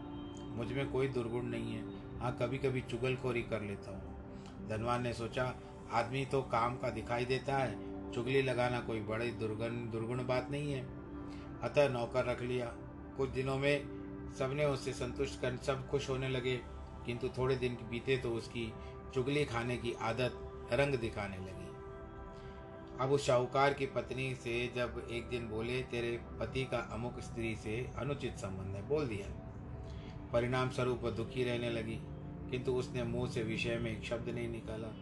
मुझमें 0.56 0.90
कोई 0.90 1.08
दुर्गुण 1.08 1.42
नहीं 1.42 1.74
है। 1.74 1.84
हाँ 2.20 2.36
कभी 2.40 2.58
कभी 2.58 2.80
चुगलखोरी 2.80 3.42
कर 3.42 3.60
लेता 3.60 3.90
हूँ। 3.90 4.68
धनवान 4.68 5.02
ने 5.02 5.12
सोचा, 5.12 5.54
आदमी 5.92 6.24
तो 6.24 6.42
काम 6.42 6.76
का 6.76 6.90
दिखाई 6.90 7.24
देता 7.24 7.56
है। 7.56 8.12
चुगली 8.12 8.42
लगाना 8.42 8.80
कोई 8.80 9.00
बड़ी 9.00 9.30
दुर्गुण 9.30 9.90
दुर्गुण 9.90 10.26
बात 10.26 10.50
नहीं 10.50 10.72
है। 10.72 10.82
अतः 11.62 11.88
नौकर 11.88 12.24
रख 12.24 12.42
लिया। 12.42 12.66
कुछ 13.16 13.30
दिनों 13.30 13.56
में 13.58 14.32
सबने 14.38 14.64
उससे 14.64 14.92
संतुष्ट 14.92 15.40
कर 15.40 15.56
सब 15.56 15.88
खुश 15.88 16.08
होने 16.10 16.28
लगे, 16.28 16.56
किंतु 17.06 17.28
थोड़े 17.28 17.56
दिन 17.56 17.76
बीते 17.90 18.16
तो 18.16 18.30
उसकी 18.30 18.72
चुगली 19.14 19.44
खाने 19.44 19.76
की 19.76 19.92
आदत 19.92 20.46
रंग 20.72 20.94
दिखाने 20.94 21.36
लगी। 21.36 21.60
अब 23.00 23.12
उस 23.12 23.26
शाहूकार 23.26 23.74
की 23.74 23.86
पत्नी 23.86 24.34
से 24.34 24.72
जब 24.76 25.08
एक 25.10 25.28
दिन 25.28 25.48
बोले, 25.48 25.82
तेरे 25.82 26.20
पति 26.40 26.64
का 26.64 26.78
अमुक 26.78 27.20
स्त्री 27.20 27.56
से 27.56 27.90
अनुचित 27.96 28.36
संबंध 28.36 28.76
है, 28.76 28.88
बोल 28.88 29.06
दिया। 29.06 29.26
परिणाम 30.32 30.70
स्वरूप 30.70 31.06
दुखी 31.06 31.44
रहने 31.44 31.70
लगी, 31.70 31.98
किंतु 32.50 32.72
उसने 32.72 33.04
मुँह 33.04 33.30
से 33.30 33.42
विषय 33.42 33.78
में 33.78 33.98
एक 33.98 34.04
शब्द 34.04 34.28
नहीं 34.28 34.48
निकाला। 34.48 34.94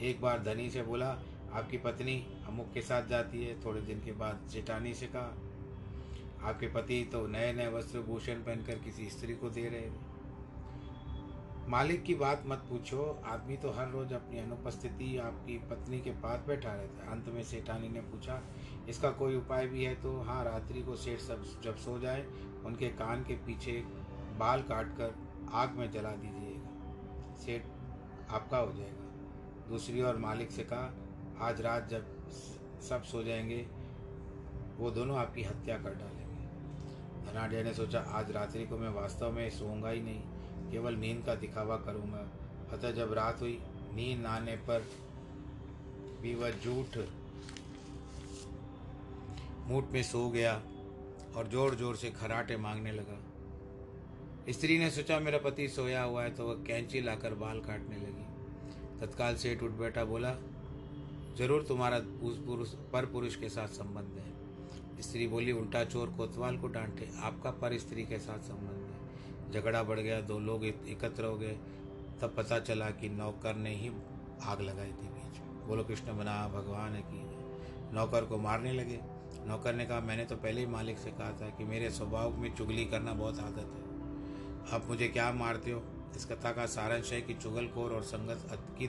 एक 0.00 0.20
बार 0.20 0.42
धनी 0.42 0.70
से 0.70 0.82
बोला, 0.82 1.18
आपकी 1.52 1.78
पत्नी 1.78 2.26
अमुक 2.46 2.72
के 2.74 2.80
साथ 2.80 3.06
जाती 3.06 3.44
है, 3.44 3.64
थोड़े 3.64 3.80
दिन 3.80 4.00
के 4.00 4.12
बाद 4.12 4.48
जेठानी 4.50 4.94
से 4.94 5.06
कहा। 5.06 5.34
आपके 6.48 6.66
पति 6.66 7.08
तो 7.12 7.26
नए 7.26 7.52
नए 7.52 7.68
वस्त्र, 7.68 8.00
भूषण 8.00 8.34
पहनकर 8.34 8.74
किसी 8.74 9.10
स्त्री 9.10 9.34
को 9.34 9.50
दे 9.50 9.68
रहे 9.68 9.80
थे 9.80 10.05
मालिक 11.68 12.02
की 12.04 12.14
बात 12.14 12.42
मत 12.46 12.58
पूछो। 12.58 13.04
आदमी 13.24 13.56
तो 13.56 13.70
हर 13.70 13.88
रोज 13.88 14.12
अपनी 14.12 14.38
अनुपस्थिति 14.38 15.16
आपकी 15.18 15.56
पत्नी 15.58 16.00
के 16.00 16.10
पास 16.10 16.44
बैठा 16.46 16.72
रहता 16.72 17.04
है। 17.04 17.10
अंत 17.12 17.28
में 17.28 17.42
सेठानी 17.42 17.88
ने 17.88 18.00
पूछा, 18.00 18.40
इसका 18.88 19.10
कोई 19.10 19.36
उपाय 19.36 19.66
भी 19.66 19.84
है 19.84 19.94
तो? 19.94 20.20
हाँ 20.20 20.44
रात्रि 20.44 20.82
को 20.82 20.96
सेठ 20.96 21.18
सब 21.18 21.42
जब 21.64 21.76
सो 21.76 21.98
जाए, 21.98 22.26
उनके 22.64 22.88
कान 22.88 23.24
के 23.24 23.34
पीछे 23.34 23.72
बाल 24.38 24.62
काट 24.62 24.96
कर 24.96 25.14
आग 25.52 25.70
में 25.70 25.90
जला 25.90 26.10
दीजिएगा। 26.10 27.34
सेठ, 27.36 27.62
आपका 28.30 28.58
हो 28.58 28.72
जाएगा। 28.72 29.68
दूसरी 29.68 30.02
ओर 30.02 30.16
मालिक 30.16 30.50
से 30.50 30.64
कहा, 30.64 30.94
आज 31.40 31.60
रात 31.60 31.88
जब 31.88 32.30
सब 32.80 33.02
सो 33.02 33.22
जाएँगे, 33.22 33.66
वो 34.76 34.90
दोनों 34.90 35.16
आपकी 35.16 35.42
हत्या 35.42 35.78
कर 35.78 35.94
डालेंगे। 35.94 36.24
धनाढ़ 37.26 37.64
ने 37.64 37.74
सोचा, 37.74 38.00
आज 38.00 38.30
रात्रि 38.30 38.66
को 38.66 38.78
मैं 38.78 38.90
वास्तव 38.90 39.32
में 39.32 39.50
सोऊँगा 39.50 39.88
ही 39.88 40.00
नहीं। 40.00 40.22
केवल 40.70 40.94
नींद 40.96 41.22
का 41.26 41.34
दिखावा 41.36 41.76
करूँगा 41.78 42.26
अतः 42.72 42.90
जब 42.92 43.12
रात 43.12 43.40
हुई, 43.40 43.58
नींद 43.94 44.26
आने 44.26 44.56
पर 44.68 44.86
भी 46.22 46.34
वह 46.34 46.50
झूठ 46.52 46.98
मूठ 49.68 49.84
में 49.92 50.02
सो 50.02 50.28
गया 50.30 50.52
और 51.36 51.48
ज़ोर 51.48 51.74
ज़ोर 51.74 51.96
से 51.96 52.10
खराटे 52.10 52.56
मांगने 52.56 52.92
लगा। 52.92 54.52
स्त्री 54.52 54.78
ने 54.78 54.90
सोचा, 54.90 55.18
मेरा 55.20 55.38
पति 55.38 55.68
सोया 55.68 56.02
हुआ 56.02 56.22
है 56.22 56.30
तो 56.30 56.46
वह 56.46 56.62
कैंची 56.66 57.00
लाकर 57.00 57.34
बाल 57.34 57.60
काटने 57.60 57.96
लगी। 57.96 58.24
तत्काल 59.00 59.36
सेठ 59.36 59.62
उठ 59.62 59.70
बैठा, 59.72 60.04
बोला, 60.04 60.34
ज़रूर 61.38 61.64
तुम्हारा 61.68 61.96
उस 62.22 62.38
पुरुष, 62.46 62.68
पर 62.92 63.06
पुरुष 63.06 63.36
के 63.36 63.48
साथ 63.48 63.68
संबंध 63.70 64.18
है। 64.18 65.02
स्त्री 65.02 65.26
बोली, 65.28 65.52
उल्टा 65.52 65.84
चोर 65.84 66.10
कोतवाल 66.16 66.58
को 66.58 66.68
डांटे, 66.68 67.08
आपका 67.20 67.50
पर 67.52 67.78
स्त्री 67.78 68.04
के 68.04 68.18
साथ 68.18 68.48
संबंध 68.48 68.85
झगड़ा 69.52 69.82
बढ़ 69.82 70.00
गया, 70.00 70.20
दो 70.20 70.38
लोग 70.38 70.64
एकत्र 70.64 71.24
हो 71.24 71.36
गए। 71.36 71.58
तब 72.20 72.34
पता 72.36 72.58
चला 72.58 72.90
कि 72.90 73.08
नौकर 73.08 73.56
ने 73.56 73.74
ही 73.74 73.90
आग 74.42 74.60
लगाई 74.60 74.88
थी 74.88 75.08
बीच 75.08 75.38
में। 75.40 75.68
बोलो, 75.68 75.84
कृष्ण 75.84 76.18
बना, 76.18 76.48
भगवान 76.48 76.92
है 76.92 77.02
कि 77.02 77.36
नौकर 77.96 78.24
को 78.24 78.38
मारने 78.38 78.72
लगे। 78.72 79.00
नौकर 79.46 79.74
ने 79.74 79.86
कहा, 79.86 80.00
मैंने 80.00 80.24
तो 80.24 80.36
पहले 80.36 80.60
ही 80.60 80.66
मालिक 80.66 80.98
से 80.98 81.10
कहा 81.10 81.32
था 81.32 81.48
कि 81.50 81.64
मेरे 81.64 81.90
स्वभाव 81.90 82.36
में 82.36 82.54
चुगली 82.54 82.84
करना 82.84 83.12
बहुत 83.12 83.38
आदत 83.38 83.58
है। 83.58 83.86
आप 84.74 84.86
मुझे 84.88 85.08
क्या 85.08 85.32
मारते 85.32 85.70
हो? 85.70 85.82
इस 86.16 86.24
कथा 86.24 86.52
का 86.52 86.66
सारांश 86.66 87.12
है 87.12 87.20
कि 87.20 87.34
चुगलखोर 87.34 87.92
और 87.92 88.02
संगत 88.02 88.48
की 88.78 88.86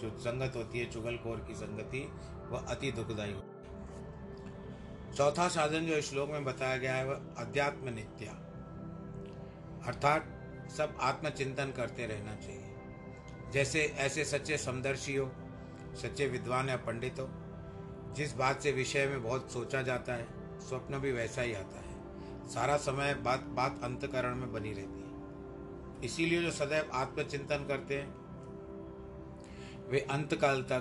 जो 0.00 0.18
संगत 0.18 0.56
होती 0.56 0.78
है, 0.78 0.90
चुगलखोर 0.90 1.36
की 1.36 1.54
संगति 1.54 2.12
वह 2.48 2.58
अति 2.58 2.92
दुखदायी 2.92 3.32
होती 3.32 3.48
है। 3.48 3.60
चौथा 5.12 5.48
साधन 5.48 5.86
जो 5.86 6.00
श्लोक 6.00 6.30
में 6.30 6.44
बताया 6.44 6.76
गया 6.76 6.94
है, 6.94 7.06
वह 7.06 7.20
अध्यात्म 7.38 7.88
नित्या। 7.88 8.49
अर्थात 9.86 10.26
सब 10.76 10.98
आत्मचिंतन 11.00 11.70
करते 11.70 12.06
रहना 12.06 12.34
चाहिए। 12.34 12.74
जैसे 13.52 13.84
ऐसे 13.84 14.24
सच्चे 14.24 14.58
समदर्शी 14.58 15.16
हो, 15.16 15.32
सच्चे 16.02 16.26
विद्वान 16.26 16.68
या 16.68 16.76
पंडित 16.76 17.20
हो, 17.20 17.28
जिस 18.14 18.34
बात 18.36 18.60
से 18.60 18.72
विषय 18.72 19.06
में 19.06 19.22
बहुत 19.22 19.52
सोचा 19.52 19.82
जाता 19.82 20.14
है, 20.14 20.26
स्वप्न 20.60 20.98
भी 20.98 21.12
वैसा 21.12 21.42
ही 21.42 21.54
आता 21.54 21.80
है। 21.80 21.90
सारा 22.48 22.76
समय 22.76 23.14
बात 23.14 23.40
बात 23.40 23.80
अंतकरण 23.84 24.34
में 24.34 24.52
बनी 24.52 24.72
रहती 24.72 25.00
है। 25.00 25.10
इसीलिए 26.04 26.42
जो 26.42 26.50
सदैव 26.50 26.90
आत्मचिंतन 26.92 27.56
करते 27.56 27.98
हैं, 27.98 28.14
वे 29.88 30.00
अंतकाल 30.00 30.62
तक 30.62 30.80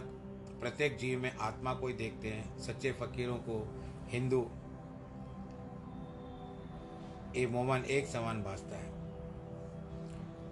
प्रत्येक 0.61 0.97
जीव 0.97 1.19
में 1.19 1.37
आत्मा 1.37 1.73
को 1.73 1.87
ही 1.87 1.93
देखते 1.93 2.27
हैं, 2.27 2.59
सच्चे 2.59 2.91
फकीरों 2.91 3.37
को, 3.37 3.83
हिंदू 4.07 4.51
ए 7.35 7.45
मोमन 7.45 7.77
एक 7.77 8.07
समान 8.07 8.43
भासता 8.43 8.77
है। 8.77 8.89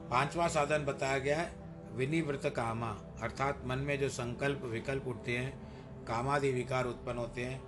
पांचवा 0.09 0.47
साधन 0.47 0.85
बताया 0.85 1.17
गया 1.17 1.37
है 1.37 1.55
विनिवृत 1.93 2.41
कामा, 2.45 2.89
अर्थात 3.21 3.61
मन 3.65 3.77
में 3.77 3.99
जो 3.99 4.09
संकल्प, 4.09 4.63
विकल्प 4.63 5.07
उठते 5.07 5.37
हैं, 5.37 5.67
कामादि 6.05 6.51
विकार 6.51 6.85
उत्पन्न 6.85 7.17
होते 7.17 7.45
हैं, 7.45 7.61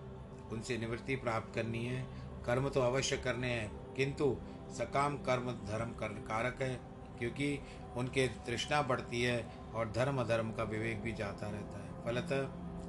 उनसे 0.49 0.77
निवृत्ति 0.77 1.15
प्राप्त 1.15 1.55
करनी 1.55 1.85
है। 1.85 2.07
कर्म 2.45 2.69
तो 2.69 2.81
अवश्य 2.81 3.17
करने 3.17 3.47
हैं, 3.47 3.93
किंतु 3.93 4.37
सकाम 4.69 5.17
कर्म 5.17 5.51
धर्म 5.51 5.89
कर, 5.89 6.07
कारक 6.07 6.61
है, 6.61 6.79
क्योंकि 7.19 7.59
उनके 7.97 8.27
तृष्णा 8.27 8.81
बढ़ती 8.81 9.21
है 9.21 9.47
और 9.75 9.91
धर्म 9.91 10.23
धर्म 10.23 10.51
का 10.51 10.63
विवेक 10.63 11.01
भी 11.01 11.13
जाता 11.13 11.49
रहता 11.49 11.79
है। 11.79 12.05
फलतः 12.05 12.41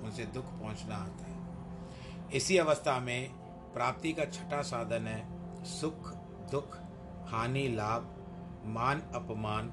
उनसे 0.05 0.25
दुख 0.25 0.45
पहुँचना 0.45 0.95
आता 0.95 1.25
है। 1.25 1.41
इसी 2.33 2.57
अवस्था 2.57 3.01
में 3.01 3.31
प्राप्ति 3.75 4.13
का 4.13 4.25
छठा 4.25 4.63
साधन 4.63 5.07
है 5.07 5.40
सुख, 5.65 6.13
दुख, 6.51 6.79
हानि, 7.29 7.69
लाभ, 7.69 8.17
मान, 8.65 9.01
अपमान, 9.01 9.73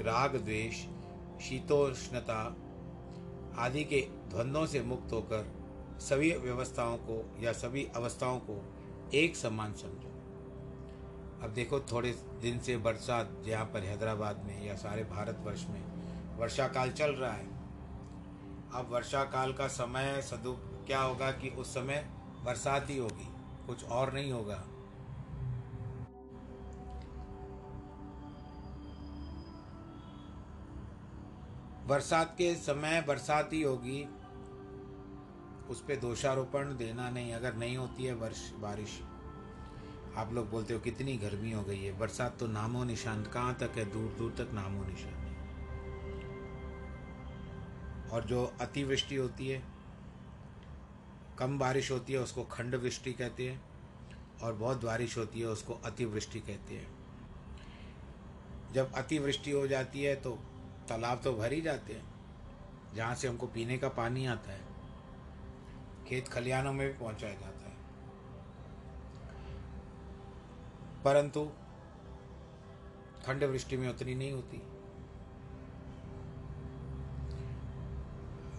राग, 0.00 0.36
द्वेष, 0.36 0.86
शीतोष्णता 1.42 2.56
आदि 3.58 3.84
के 3.84 4.00
द्वंद्वों 4.00 4.66
से 4.66 4.82
मुक्त 4.82 5.12
होकर 5.12 5.52
सभी 6.00 6.32
व्यवस्थाओं 6.32 6.96
को 6.96 7.36
या 7.40 7.52
सभी 7.52 7.88
अवस्थाओं 7.96 8.38
को 8.38 8.74
एक 9.14 9.36
समान 9.36 9.72
समझो। 9.72 10.08
अब 11.42 11.52
देखो, 11.54 11.80
थोड़े 11.80 12.12
दिन 12.40 12.58
से 12.58 12.76
बरसात 12.76 13.42
यहाँ 13.46 13.64
पर 13.64 13.80
हैदराबाद 13.80 14.44
में 14.44 14.66
या 14.66 14.74
सारे 14.74 15.04
भारतवर्ष 15.04 15.66
में 15.68 15.82
वर्षा 16.38 16.68
काल 16.68 16.90
चल 16.90 17.10
रहा 17.10 17.32
है। 17.32 17.46
अब 18.74 18.88
वर्षा 18.90 19.24
काल 19.24 19.52
का 19.52 19.66
समय 19.68 20.22
सदु 20.22 20.52
क्या 20.86 21.00
होगा 21.00 21.30
कि 21.30 21.48
उस 21.48 21.74
समय 21.74 22.06
बरसात 22.44 22.90
ही 22.90 22.98
होगी, 22.98 23.28
कुछ 23.66 23.84
और 23.84 24.12
नहीं 24.12 24.32
होगा। 24.32 24.64
बरसात 31.86 32.34
के 32.38 32.54
समय 32.54 33.04
बरसात 33.08 33.52
ही 33.52 33.62
होगी, 33.62 34.02
उस 35.70 35.80
पर 35.80 35.96
दोषारोपण 35.96 36.76
देना 36.76 37.10
नहीं, 37.10 37.34
अगर 37.34 37.54
नहीं 37.54 37.76
होती 37.76 38.04
है 38.04 38.14
वर्ष, 38.14 38.52
बारिश, 38.52 39.00
आप 40.16 40.32
लोग 40.32 40.50
बोलते 40.50 40.74
हो 40.74 40.80
कितनी 40.80 41.16
गर्मी 41.16 41.52
हो 41.52 41.62
गई 41.62 41.78
है, 41.78 41.98
बरसात 41.98 42.38
तो 42.38 42.46
नामो 42.46 42.84
निशान, 42.84 43.22
कहाँ 43.22 43.54
तक 43.54 43.70
है, 43.76 43.84
दूर 43.92 44.14
दूर 44.18 44.30
तक 44.30 44.52
नामो 44.52 44.84
निशान 44.84 45.12
है। 45.12 45.32
और 48.10 48.24
जो 48.24 48.54
अतिवृष्टि 48.60 49.16
होती 49.16 49.48
है, 49.48 49.62
कम 51.38 51.58
बारिश 51.58 51.90
होती 51.90 52.12
है, 52.12 52.18
उसको 52.18 52.44
खंड 52.44 52.74
वृष्टि 52.74 53.12
कहते 53.12 53.50
हैं, 53.50 53.62
और 54.42 54.52
बहुत 54.52 54.84
बारिश 54.84 55.18
होती 55.18 55.40
है, 55.40 55.46
उसको 55.46 55.74
अतिवृष्टि 55.74 56.40
कहते 56.40 56.74
हैं। 56.74 57.02
जब 58.72 58.92
अतिवृष्टि 58.92 59.50
हो 59.50 59.66
जाती 59.66 60.02
है 60.02 60.14
तो 60.16 60.38
तालाब 60.88 61.20
तो 61.24 61.32
भर 61.32 61.52
ही 61.52 61.60
जाते 61.60 61.92
हैं, 61.92 62.04
जहाँ 62.94 63.14
से 63.14 63.28
हमको 63.28 63.46
पीने 63.46 63.78
का 63.78 63.88
पानी 63.90 64.26
आता 64.26 64.52
है, 64.52 64.60
खेत 66.08 66.28
खलियानों 66.28 66.72
में 66.72 66.86
भी 66.86 66.92
पहुँचाया 66.94 67.34
जाता 67.34 67.66
है। 67.66 67.76
परंतु 71.04 71.44
खंड 73.26 73.44
वृष्टि 73.44 73.76
में 73.76 73.88
उतनी 73.88 74.14
नहीं 74.14 74.32
होती। 74.32 74.60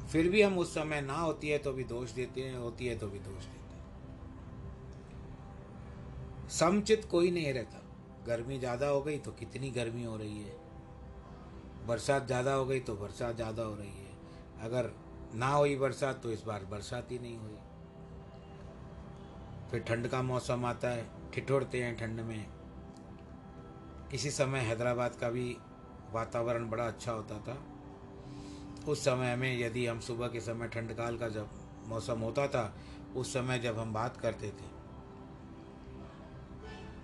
फिर 0.07 0.29
भी 0.29 0.41
हम 0.41 0.57
उस 0.57 0.73
समय 0.73 1.01
ना 1.01 1.15
होती 1.15 1.49
है 1.49 1.57
तो 1.57 1.71
भी 1.73 1.83
दोष 1.83 2.11
देते 2.11 2.41
हैं, 2.41 2.57
होती 2.57 2.85
है 2.85 2.97
तो 2.97 3.07
भी 3.07 3.19
दोष 3.19 3.43
देते 3.43 3.75
हैं। 3.75 3.81
समचित 6.51 7.05
कोई 7.11 7.31
नहीं 7.31 7.53
रहता। 7.53 7.79
गर्मी 8.27 8.59
ज़्यादा 8.59 8.87
हो 8.87 9.01
गई 9.01 9.17
तो 9.17 9.31
कितनी 9.31 9.69
गर्मी 9.71 10.03
हो 10.03 10.15
रही 10.17 10.43
है। 10.43 10.62
बरसात 11.87 12.25
ज़्यादा 12.27 12.53
हो 12.53 12.65
गई 12.65 12.79
तो 12.79 12.95
बरसात 12.95 13.35
ज़्यादा 13.35 13.63
हो 13.63 13.75
रही 13.75 13.89
है। 13.89 14.11
अगर 14.61 14.89
ना 15.35 15.47
हुई 15.47 15.75
बरसात 15.75 16.21
तो 16.23 16.31
इस 16.31 16.43
बार 16.43 16.65
बरसात 16.71 17.11
ही 17.11 17.19
नहीं 17.19 17.37
हुई। 17.37 17.57
फिर 19.71 19.81
ठंड 19.81 20.07
का 20.07 20.21
मौसम 20.21 20.65
आता 20.65 20.89
है, 20.89 21.05
ठिठुरते 21.33 21.83
हैं 21.83 21.95
ठंड 21.97 22.19
में। 22.19 22.45
किसी 24.11 24.31
समय 24.31 24.59
हैदराबाद 24.59 25.15
का 25.15 25.29
भी 25.29 25.55
वातावरण 26.13 26.69
बड़ा 26.69 26.87
अच्छा 26.87 27.11
होता 27.11 27.37
था। 27.39 27.57
उस 28.87 29.03
समय 29.05 29.35
में 29.35 29.57
यदि 29.59 29.85
हम 29.87 29.99
सुबह 29.99 30.27
के 30.27 30.39
समय 30.41 30.67
ठंडकाल 30.67 31.17
का 31.17 31.29
जब 31.29 31.49
मौसम 31.87 32.19
होता 32.19 32.47
था, 32.47 32.73
उस 33.15 33.33
समय 33.33 33.59
जब 33.59 33.79
हम 33.79 33.93
बात 33.93 34.17
करते 34.17 34.47
थे, 34.49 34.71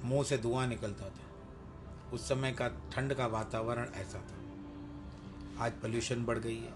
मुँह 0.03 0.23
से 0.23 0.37
धुआँ 0.37 0.67
निकलता 0.67 1.09
था। 1.09 1.27
उस 2.13 2.27
समय 2.29 2.51
का 2.51 2.67
ठंड 2.91 3.13
का 3.13 3.27
वातावरण 3.27 3.89
ऐसा 3.95 4.19
था। 4.21 4.38
आज 5.59 5.71
पोल्यूशन 5.71 6.23
बढ़ 6.25 6.37
गई 6.37 6.57
है, 6.57 6.73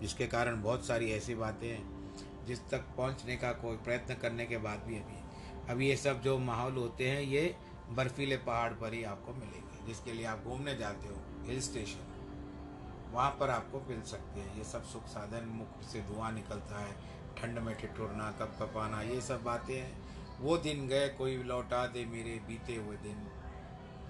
जिसके 0.00 0.26
कारण 0.26 0.60
बहुत 0.62 0.86
सारी 0.86 1.10
ऐसी 1.10 1.34
बातें 1.34 1.66
हैं, 1.68 2.44
जिस 2.46 2.58
तक 2.70 2.84
पहुँचने 2.96 3.36
का 3.36 3.52
कोई 3.52 3.76
प्रयत्न 3.76 4.14
करने 4.14 4.46
के 4.46 4.56
बाद 4.58 4.82
भी 4.86 4.96
अभी। 4.96 5.70
अभी 5.72 5.88
ये 5.88 5.96
सब 5.96 6.20
जो 6.22 6.36
माहौल 6.38 6.76
होते 6.76 7.08
हैं, 7.10 7.20
ये 7.20 7.54
बर्फीले 7.90 8.36
पहाड़ 8.36 8.72
पर 8.72 8.94
ही 8.94 9.02
आपको 9.04 9.34
मिलेंगे, 9.34 9.86
जिसके 9.86 10.12
लिए 10.12 10.26
आप 10.26 10.44
घूमने 10.44 10.74
जाते 10.76 11.08
हो 11.08 11.16
हिल 11.46 11.60
स्टेशन 11.60 12.06
वहाँ 13.12 13.30
पर 13.40 13.50
आपको 13.50 13.80
मिल 13.88 14.02
सकते 14.02 14.40
हैं। 14.40 14.56
ये 14.58 14.64
सब 14.64 14.84
सुख 14.84 15.06
साधन, 15.06 15.48
मुख 15.48 15.82
से 15.82 16.02
धुआँ 16.02 16.30
निकलता 16.32 16.80
है, 16.80 16.92
ठंड 17.38 17.58
में 17.58 17.74
ठिठुरना, 17.76 18.30
कप 18.30 18.56
कपाना, 18.60 19.00
ये 19.02 19.20
सब 19.20 19.42
बातें 19.42 19.74
हैं। 19.74 20.38
वो 20.40 20.56
दिन 20.58 20.86
गए, 20.88 21.08
कोई 21.08 21.36
लौटा 21.44 21.86
दे 21.86 22.04
मेरे 22.04 22.38
बीते 22.48 22.76
हुए 22.76 22.96
दिन, 22.96 23.26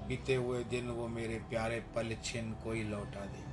बीते 0.08 0.34
हुए 0.34 0.64
दिन 0.64 0.90
वो 0.90 1.08
मेरे 1.08 1.38
प्यारे 1.50 1.80
पल 1.94 2.16
छिन 2.24 2.52
कोई 2.64 2.82
लौटा 2.82 3.24
दे। 3.26 3.48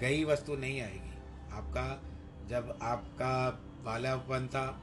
गई 0.00 0.24
वस्तु 0.24 0.56
नहीं 0.56 0.80
आएगी। 0.80 1.14
आपका, 1.52 2.02
जब 2.48 2.78
आपका 2.82 3.50
बालापन 3.84 4.46
था, 4.46 4.80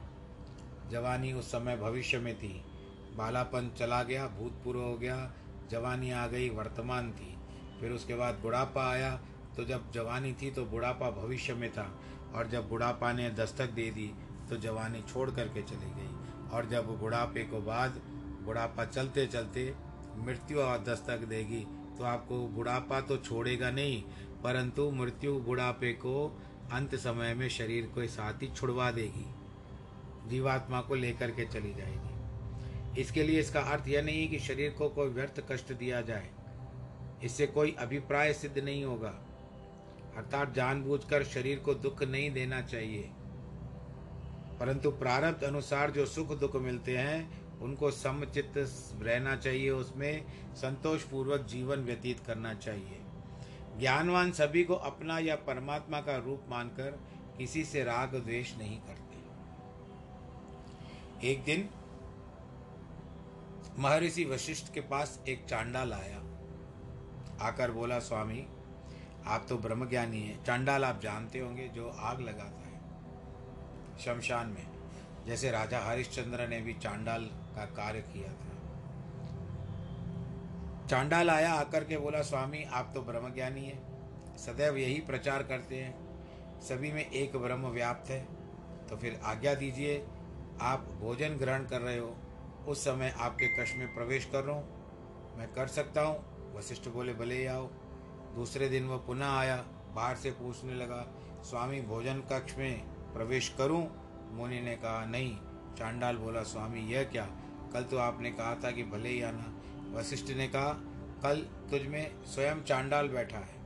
जवानी 0.90 1.32
उस 1.32 1.50
समय 1.52 1.76
भविष्य 1.76 2.18
में 2.18 2.34
थी। 2.38 2.52
बालापन 3.16 3.70
चला 3.78 4.02
गया, 4.02 4.26
भूतपूर्व 4.28 4.80
हो 4.80 4.96
गया, 4.96 5.32
जवानी 5.70 6.10
आ 6.10 6.26
गई, 6.26 6.48
वर्तमान 6.50 7.10
थी। 7.12 7.34
फिर 7.80 7.92
उसके 7.92 8.14
बाद 8.14 8.34
बुढ़ापा 8.34 8.90
आया 8.90 9.20
तो 9.56 9.64
जब 9.64 9.90
जवानी 9.92 10.32
थी 10.32 10.50
तो 10.50 10.64
बुढ़ापा 10.64 11.10
भविष्य 11.10 11.54
में 11.54 11.70
था। 11.72 11.86
और 12.34 12.48
जब 12.48 12.68
बुढ़ापा 12.68 13.12
ने 13.12 13.30
दस्तक 13.30 13.70
दे 13.70 13.90
दी 13.90 14.10
तो 14.50 14.56
जवानी 14.56 15.02
छोड़ 15.02 15.30
करके 15.30 15.62
चली 15.62 15.90
गई। 15.92 16.48
और 16.48 16.68
जब 16.68 16.86
बुढ़ापे 16.98 17.42
को 17.44 17.60
बाद, 17.60 18.00
बुढ़ापा 18.44 18.84
चलते 18.84 19.26
चलते 19.26 19.74
मृत्यु 20.16 20.60
और 20.60 20.84
दस्तक 20.84 21.24
देगी 21.24 21.66
तो 21.98 22.04
आपको 22.04 22.46
बुढ़ापा 22.48 23.00
तो 23.00 23.16
छोड़ेगा 23.16 23.70
नहीं, 23.70 24.02
परंतु 24.44 24.90
मृत्यु 24.90 25.34
बुढ़ापे 25.40 25.92
को 25.92 26.40
अंत 26.72 26.94
समय 26.94 27.34
में 27.34 27.48
शरीर 27.48 27.86
को 27.86 28.06
साथ 28.06 28.42
ही 28.42 28.48
छुड़वा 28.48 28.90
देगी। 28.90 29.26
जीवात्मा 30.30 30.80
को 30.80 30.94
लेकर 30.94 31.30
के 31.30 31.44
चली 31.44 31.74
जाएगी। 31.74 33.00
इसके 33.00 33.22
लिए 33.22 33.40
इसका 33.40 33.60
अर्थ 33.60 33.88
यह 33.88 34.02
नहीं 34.02 34.28
कि 34.28 34.38
शरीर 34.38 34.70
को 34.70 34.88
कोई 34.88 35.08
व्यर्थ 35.08 35.44
कष्ट 35.52 35.72
दिया 35.72 36.00
जाए। 36.00 36.30
इससे 37.24 37.46
कोई 37.46 37.76
अभिप्राय 37.78 38.32
सिद्ध 38.32 38.58
नहीं 38.58 38.84
होगा। 38.84 39.14
अर्थात 40.16 40.54
जानबूझकर 40.54 41.24
शरीर 41.24 41.58
को 41.58 41.74
दुख 41.74 42.02
नहीं 42.02 42.30
देना 42.30 42.60
चाहिए। 42.62 43.10
परंतु 44.60 44.90
प्रारब्ध 44.90 45.44
अनुसार 45.44 45.90
जो 45.90 46.06
सुख 46.06 46.38
दुख 46.38 46.56
मिलते 46.56 46.96
हैं 46.96 47.47
उनको 47.62 47.90
समचित 47.90 48.52
रहना 49.02 49.36
चाहिए, 49.36 49.70
उसमें 49.70 50.26
संतोष 50.54 51.02
पूर्वक 51.02 51.40
जीवन 51.40 51.76
व्यतीत 51.76 52.20
करना 52.20 52.54
चाहिए। 52.54 53.00
ज्ञानवान 53.78 54.32
सभी 54.32 54.64
को 54.64 54.74
अपना 54.74 55.18
या 55.18 55.36
परमात्मा 55.36 56.00
का 56.00 56.16
रूप 56.16 56.44
मानकर 56.48 56.98
किसी 57.38 57.64
से 57.64 57.84
राग 57.84 58.14
द्वेष 58.14 58.58
नहीं 58.58 58.80
करते। 58.80 59.08
एक 61.30 61.44
दिन, 61.44 61.70
महर्षि 63.78 64.24
वशिष्ठ 64.24 64.72
के 64.72 64.80
पास 64.80 65.22
एक 65.28 65.44
चांडाल 65.44 65.92
आया। 65.92 66.18
आकर 67.40 67.70
बोला, 67.70 67.98
स्वामी, 67.98 68.46
आप 69.26 69.46
तो 69.48 69.58
ब्रह्मज्ञानी 69.58 70.20
हैं। 70.20 70.44
चांडाल 70.44 70.84
आप 70.84 71.00
जानते 71.00 71.38
होंगे, 71.38 71.68
जो 71.68 71.88
आग 71.88 72.20
लगाता 72.20 72.68
है। 72.68 72.80
शमशान 73.98 74.46
में, 74.46 74.66
जैसे 75.26 75.50
राजा 75.50 75.80
हरिश्चंद्र 75.80 76.48
ने 76.48 76.60
भी 76.60 76.74
चांडाल 76.74 77.30
का 77.58 77.64
कार्य 77.64 78.00
किया 78.00 78.28
था। 78.28 78.48
चांडाल 80.86 81.30
आया 81.30 81.52
आकर 81.52 81.84
के 81.84 81.98
बोला, 81.98 82.22
स्वामी, 82.22 82.64
आप 82.64 82.90
तो 82.94 83.02
ब्रह्मज्ञानी 83.02 83.64
हैं। 83.64 83.88
सदैव 84.36 84.76
यही 84.76 85.00
प्रचार 85.00 85.42
करते 85.42 85.76
हैं। 85.76 86.08
सभी 86.60 86.92
में 86.92 87.10
एक 87.10 87.36
ब्रह्म 87.36 87.66
व्याप्त 87.66 88.10
है। 88.10 88.26
तो 88.90 88.96
फिर 88.96 89.20
आज्ञा 89.24 89.54
दीजिए, 89.54 90.06
आप 90.60 90.80
भोजन 91.00 91.28
ग्रहण 91.28 91.64
कर 91.64 91.80
रहे 91.80 91.98
हो। 91.98 92.16
उस 92.68 92.84
समय 92.84 93.14
आपके 93.18 93.48
कक्ष 93.48 93.74
में 93.74 93.94
प्रवेश 93.94 94.24
कर 94.24 94.44
रहा 94.44 94.56
हूँ। 94.56 94.66
मैं 95.38 95.52
कर 95.52 95.66
सकता 95.66 96.02
हूँ। 96.02 96.38
वशिष्ठ 96.56 96.88
बोले, 96.88 97.14
भले 97.14 97.34
ही 97.34 97.46
आओ। 97.46 97.66
दूसरे 98.34 98.68
दिन 98.68 98.86
वह 98.86 98.96
पुनः 98.96 99.38
आया, 99.38 99.64
बाहर 99.94 100.16
से 100.16 100.30
पूछने 100.30 100.74
लगा, 100.74 101.06
स्वामी, 101.44 101.80
भोजन 101.80 102.20
कक्ष 102.20 102.58
में 102.58 102.82
प्रवेश 103.12 103.54
करूँ? 103.58 103.88
मुनि 104.32 104.60
ने 104.60 104.76
कहा, 104.76 105.04
नहीं। 105.04 105.36
चांडाल 105.78 106.16
बोला, 106.16 106.42
स्वामी, 106.42 106.80
यह 106.80 107.02
क्या? 107.02 107.28
कल 107.72 107.82
तो 107.82 107.98
आपने 107.98 108.30
कहा 108.30 108.54
था 108.54 108.70
कि 108.70 108.82
भले 108.84 109.08
ही 109.08 109.22
आना। 109.22 109.54
वशिष्ठ 109.98 110.30
ने 110.30 110.48
कहा, 110.48 110.72
कल 111.22 111.40
तुझ 111.70 111.82
में 111.82 112.24
स्वयं 112.24 112.62
चांडाल 112.62 113.08
बैठा 113.08 113.38
है। 113.38 113.56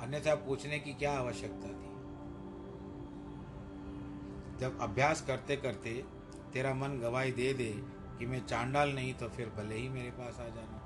अन्यथा 0.00 0.34
पूछने 0.34 0.78
की 0.78 0.92
क्या 0.94 1.12
आवश्यकता 1.18 1.68
थी? 1.68 1.86
जब 4.60 4.78
अभ्यास 4.80 5.20
करते 5.20 5.56
करते 5.56 6.04
तेरा 6.52 6.74
मन 6.74 6.98
गवाही 6.98 7.32
दे 7.32 7.52
दे 7.52 7.72
कि 8.18 8.26
मैं 8.26 8.46
चांडाल 8.46 8.92
नहीं 8.92 9.14
तो 9.14 9.28
फिर 9.28 9.48
भले 9.48 9.74
ही 9.74 9.88
मेरे 9.88 10.10
पास 10.10 10.40
आ 10.40 10.48
जाना। 10.48 10.82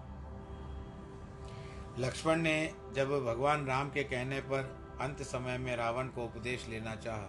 लक्ष्मण 1.99 2.37
ने 2.37 2.75
जब 2.95 3.09
भगवान 3.27 3.67
राम 3.67 3.91
के 3.91 4.05
कहने 4.05 4.41
पर 4.41 4.97
अंत 5.01 5.23
समय 5.23 5.59
में 5.59 5.77
रावण 5.77 6.09
को 6.09 6.25
उपदेश 6.25 6.69
लेना 6.69 6.95
चाहा, 6.97 7.29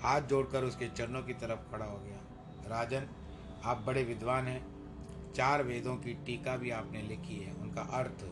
हाथ 0.00 0.20
जोड़कर 0.20 0.64
उसके 0.64 0.88
चरणों 0.88 1.22
की 1.22 1.34
तरफ़ 1.34 1.70
खड़ा 1.72 1.86
हो 1.86 1.98
गया। 1.98 2.18
राजन 2.68 3.08
आप 3.64 3.84
बड़े 3.86 4.04
विद्वान 4.04 4.46
हैं। 4.46 4.80
चार 5.32 5.62
वेदों 5.62 5.96
की 5.96 6.14
टीका 6.14 6.56
भी 6.56 6.70
आपने 6.70 7.02
लिखी 7.02 7.36
है। 7.36 7.54
उनका 7.54 7.82
अर्थ, 7.82 8.24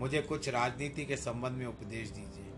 मुझे 0.00 0.22
कुछ 0.22 0.48
राजनीति 0.48 1.04
के 1.04 1.16
संबंध 1.16 1.52
में 1.52 1.66
उपदेश 1.66 2.10
दीजिए। 2.10 2.50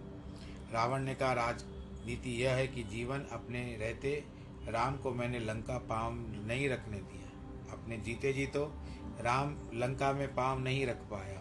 रावण 0.72 1.02
ने 1.02 1.14
कहा, 1.14 1.32
राजनीति 1.32 2.30
यह 2.30 2.50
है 2.50 2.66
कि 2.68 2.82
जीवन 2.82 3.20
अपने 3.20 3.76
रहते 3.76 4.24
राम 4.68 4.96
को 4.96 5.10
मैंने 5.10 5.38
लंका 5.38 5.78
पाँव 5.78 6.14
नहीं 6.46 6.68
रखने 6.68 6.96
दिया। 6.96 7.26
अपने 7.72 7.96
जीते 7.96 8.32
जी 8.32 8.46
तो 8.46 8.64
राम 9.20 9.56
लंका 9.74 10.12
में 10.12 10.34
पाँव 10.34 10.58
नहीं 10.58 10.86
रख 10.86 10.96
पाया। 10.96 11.38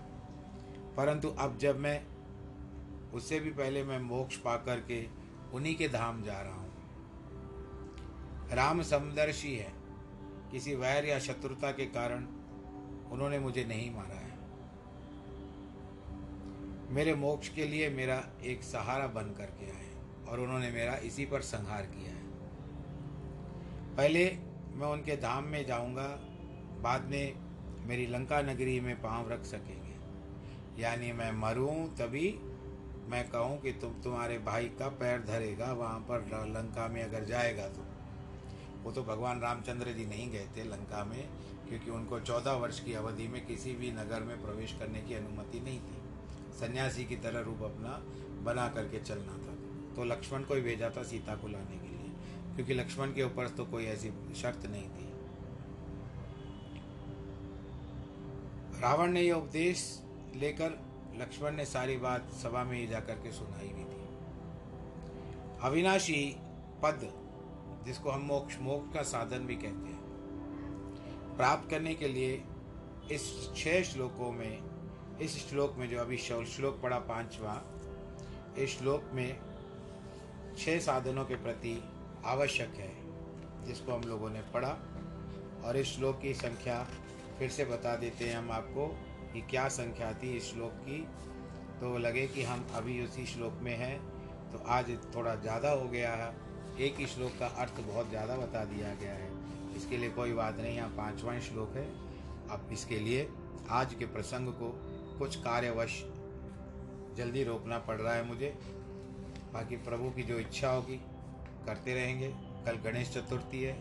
परंतु 0.98 1.30
अब 1.30 1.58
जब 1.58 1.80
मैं, 1.80 2.06
उससे 3.14 3.40
भी 3.40 3.50
पहले 3.50 3.84
मैं 3.84 4.00
मोक्ष 4.00 4.36
पा 4.36 4.56
करके 4.56 5.08
उन्हीं 5.54 5.76
के 5.76 5.88
धाम 5.88 6.24
जा 6.24 6.42
रहा 6.42 6.54
हूँ। 6.54 6.74
राम 8.52 8.82
समदर्शी 8.82 9.56
है। 9.56 9.85
किसी 10.56 10.76
वैर 10.76 11.06
या 11.06 11.20
शत्रुता 11.20 11.72
के 11.72 11.86
कारण 11.86 12.26
उन्होंने 13.12 13.40
मुझे 13.40 13.64
नहीं 13.66 13.96
मारा 13.96 14.16
है। 14.16 14.34
मेरे 16.94 17.16
मोक्ष 17.16 17.50
के 17.50 17.66
लिए 17.66 17.90
मेरा 17.90 18.30
एक 18.44 18.64
सहारा 18.64 19.08
बन 19.08 19.34
करके 19.38 19.66
आए 19.72 19.90
और 20.28 20.40
उन्होंने 20.40 20.70
मेरा 20.72 20.94
इसी 20.96 21.26
पर 21.26 21.42
संहार 21.42 21.82
किया 21.82 22.12
है। 22.12 22.24
पहले 23.96 24.38
मैं 24.74 24.88
उनके 24.88 25.18
धाम 25.18 25.44
में 25.44 25.66
जाऊँगा, 25.66 26.08
बाद 26.82 27.02
में 27.02 27.36
मेरी 27.88 28.06
लंका 28.08 28.42
नगरी 28.42 28.80
में 28.80 29.02
पाँव 29.02 29.32
रख 29.32 29.44
सकेंगे। 29.44 29.96
यानी 30.82 31.12
मैं 31.12 31.32
मरूं 31.32 31.88
तभी 31.88 32.40
मैं 33.08 33.30
कहूँ 33.30 33.62
कि 33.62 33.72
तुम, 33.72 34.02
तुम्हारे 34.02 34.38
भाई 34.40 34.66
का 34.66 34.88
पैर 34.88 35.22
धरेगा, 35.22 35.72
वहाँ 35.74 36.00
पर 36.00 36.48
लंका 36.50 36.88
में 36.88 37.04
अगर 37.04 37.26
जाएगा 37.26 37.68
तो। 37.68 37.95
वो 38.86 38.92
तो 38.92 39.04
भगवान 39.04 39.40
रामचंद्र 39.42 39.94
जी 39.94 40.06
नहीं 40.06 40.30
गए 40.32 40.48
थे 40.58 40.64
लंका 40.64 41.04
में, 41.04 41.28
क्योंकि 41.70 41.92
उनको 41.92 42.20
चौदह 42.20 42.54
वर्ष 42.54 42.80
की 42.80 42.94
अवधि 42.94 43.28
में 43.28 43.46
किसी 43.46 43.74
भी 43.74 43.92
नगर 43.92 44.24
में 44.24 44.42
प्रवेश 44.42 44.76
करने 44.80 45.02
की 45.02 45.14
अनुमति 45.14 45.60
नहीं 45.60 45.80
थी। 45.80 45.98
सन्यासी 46.60 47.06
की 47.06 47.16
तरह 47.16 47.40
रूप 47.40 47.64
अपना 47.64 47.90
बना 48.44 48.68
करके 48.68 49.00
चलना 49.00 49.38
था। 49.38 49.56
तो 49.96 50.04
लक्ष्मण 50.04 50.44
को 50.44 50.56
ही 50.56 50.62
भेजा 50.62 50.90
था 50.90 51.04
सीता 51.04 51.36
को 51.36 51.48
लाने 51.48 51.78
के 51.78 51.88
लिए, 51.88 52.10
क्योंकि 52.56 52.74
लक्ष्मण 52.74 53.14
के 53.14 53.24
ऊपर 53.24 53.48
तो 53.48 53.66
कोई 53.66 53.86
ऐसी 53.86 54.12
शर्त 54.36 54.66
नहीं 54.66 54.90
थी। 54.90 55.10
रावण 58.82 59.12
ने 59.12 59.22
यह 59.22 59.34
उपदेश 59.34 60.02
लेकर 60.36 60.80
लक्ष्मण 61.20 61.56
ने 61.56 61.66
सारी 61.66 61.98
बात 61.98 62.32
सभा 62.34 62.64
में 62.64 62.78
ही 62.80 62.88
जाकर 62.88 63.14
के 63.16 63.32
सुनाई 63.32 63.68
भी 63.68 63.84
थी। 63.84 64.04
अविनाशी 65.64 66.24
पद 66.84 67.12
जिसको 67.86 68.10
हम 68.10 68.22
मोक्ष 68.22 68.58
मोक्ष 68.62 68.94
का 68.94 69.02
साधन 69.04 69.46
भी 69.48 69.56
कहते 69.56 69.90
हैं। 69.90 71.36
प्राप्त 71.38 71.70
करने 71.70 71.94
के 71.96 72.08
लिए 72.08 72.44
इस 73.12 73.24
छह 73.56 73.82
श्लोकों 73.84 74.32
में, 74.32 74.60
इस 75.22 75.38
श्लोक 75.50 75.76
में 75.78 75.90
जो 75.90 76.00
अभी 76.00 76.18
श्लोक 76.18 76.80
पढ़ा 76.82 77.00
पांचवा, 77.00 77.62
इस 78.58 78.78
श्लोक 78.78 79.10
में 79.14 79.38
छह 80.58 80.80
साधनों 80.80 81.26
के 81.26 81.36
प्रति 81.36 81.82
आवश्यक 82.26 82.76
है, 82.76 82.92
जिसको 83.66 83.92
हम 83.92 84.02
लोगों 84.02 84.30
ने 84.30 84.42
पढ़ा। 84.54 84.78
और 85.66 85.78
इस 85.78 85.88
श्लोक 85.88 86.20
की 86.22 86.34
संख्या 86.34 86.86
फिर 87.40 87.50
से 87.50 87.66
बता 87.66 87.96
देते 87.96 88.26
हैं 88.26 88.38
हम 88.38 88.52
आपको 88.52 88.88
कि 89.34 89.42
क्या 89.42 89.68
संख्या 89.70 90.12
थी 90.14 90.36
इस 90.38 90.52
श्लोक 90.52 90.74
की। 90.82 91.00
तो 91.80 91.98
लगे 91.98 92.26
कि 92.28 92.44
हम 92.44 92.66
अभी 92.76 93.04
उसी 93.04 93.26
श्लोक 93.26 93.60
में 93.62 93.76
हैं 93.78 93.98
तो 94.52 94.64
आज 94.70 94.90
थोड़ा 95.16 95.36
ज़्यादा 95.36 95.72
हो 95.72 95.88
गया 95.90 96.12
है। 96.14 96.30
एक 96.78 96.96
ही 97.00 97.06
श्लोक 97.08 97.38
का 97.40 97.48
अर्थ 97.62 97.80
बहुत 97.82 98.10
ज़्यादा 98.10 98.36
बता 98.38 98.64
दिया 98.66 98.94
गया 98.96 99.14
है। 99.14 99.30
इसके 99.76 99.98
लिए 99.98 100.10
कोई 100.10 100.34
बात 100.34 100.58
नहीं, 100.58 100.76
यहाँ 100.76 100.90
पाँचवा 100.90 101.40
श्लोक 101.40 101.76
है। 101.76 101.86
अब 102.52 102.70
इसके 102.74 103.00
लिए 103.00 103.28
आज 103.72 103.94
के 103.94 104.06
प्रसंग 104.06 104.48
को 104.54 104.70
कुछ 105.20 105.36
कार्यवश 105.36 106.04
जल्दी 107.18 107.44
रोकना 107.44 107.78
पड़ 107.80 107.96
रहा 107.98 108.14
है 108.14 108.28
मुझे। 108.28 108.54
बाकी 109.54 109.76
प्रभु 109.78 110.10
की 110.10 110.24
जो 110.24 110.40
इच्छा 110.40 110.70
होगी, 110.70 110.98
करते 111.66 111.94
रहेंगे। 111.94 112.30
कल 112.66 112.76
गणेश 112.84 113.14
चतुर्थी 113.14 113.62
है। 113.64 113.78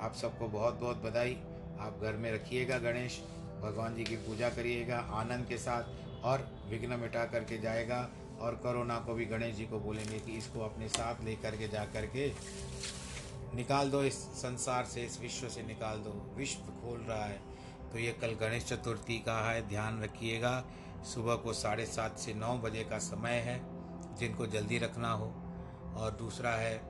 आप 0.00 0.14
सबको 0.14 0.48
बहुत 0.48 0.78
बहुत 0.80 1.02
बधाई। 1.02 1.36
आप 1.80 2.00
घर 2.02 2.16
में 2.16 2.30
रखिएगा 2.32 2.78
गणेश। 2.78 3.20
भगवान 3.62 3.94
जी 3.94 4.04
की 4.04 4.16
पूजा 4.18 4.48
करिएगा, 4.50 4.96
आनंद 4.96 5.46
के 5.46 5.58
साथ 5.58 6.24
और 6.24 6.48
विघ्न 6.70 6.98
मिटा 7.00 7.24
करके 7.24 7.58
जाएगा। 7.58 8.00
और 8.40 8.54
कोरोना 8.54 8.98
को 8.98 9.14
भी 9.14 9.24
गणेश 9.24 9.56
जी 9.56 9.66
को 9.66 9.78
बोलेंगे 9.78 10.18
कि 10.18 10.32
इसको 10.32 10.60
अपने 10.60 10.88
साथ 10.88 11.24
लेकर 11.24 11.56
के 11.56 11.68
जा 11.68 11.84
कर 11.84 12.06
के 12.06 12.32
निकाल 13.54 13.90
दो, 13.90 14.02
इस 14.02 14.14
संसार 14.14 14.84
से, 14.84 15.02
इस 15.02 15.20
विश्व 15.20 15.48
से 15.48 15.62
निकाल 15.62 15.98
दो। 15.98 16.34
विश्व 16.36 16.60
खोल 16.60 17.00
रहा 17.00 17.24
है। 17.24 17.40
तो 17.92 17.98
ये 17.98 18.12
कल 18.12 18.32
गणेश 18.32 18.64
चतुर्थी 18.64 19.18
का 19.18 19.50
है, 19.50 19.68
ध्यान 19.68 20.02
रखिएगा। 20.02 20.64
सुबह 21.14 21.34
को 21.34 21.52
साढ़े 21.52 21.86
सात 21.86 22.18
से 22.18 22.34
नौ 22.34 22.56
बजे 22.58 22.84
का 22.84 22.98
समय 22.98 23.38
है, 23.40 23.60
जिनको 24.16 24.46
जल्दी 24.46 24.78
रखना 24.78 25.12
हो। 25.12 25.26
और 25.96 26.16
दूसरा 26.18 26.50
है 26.50 26.80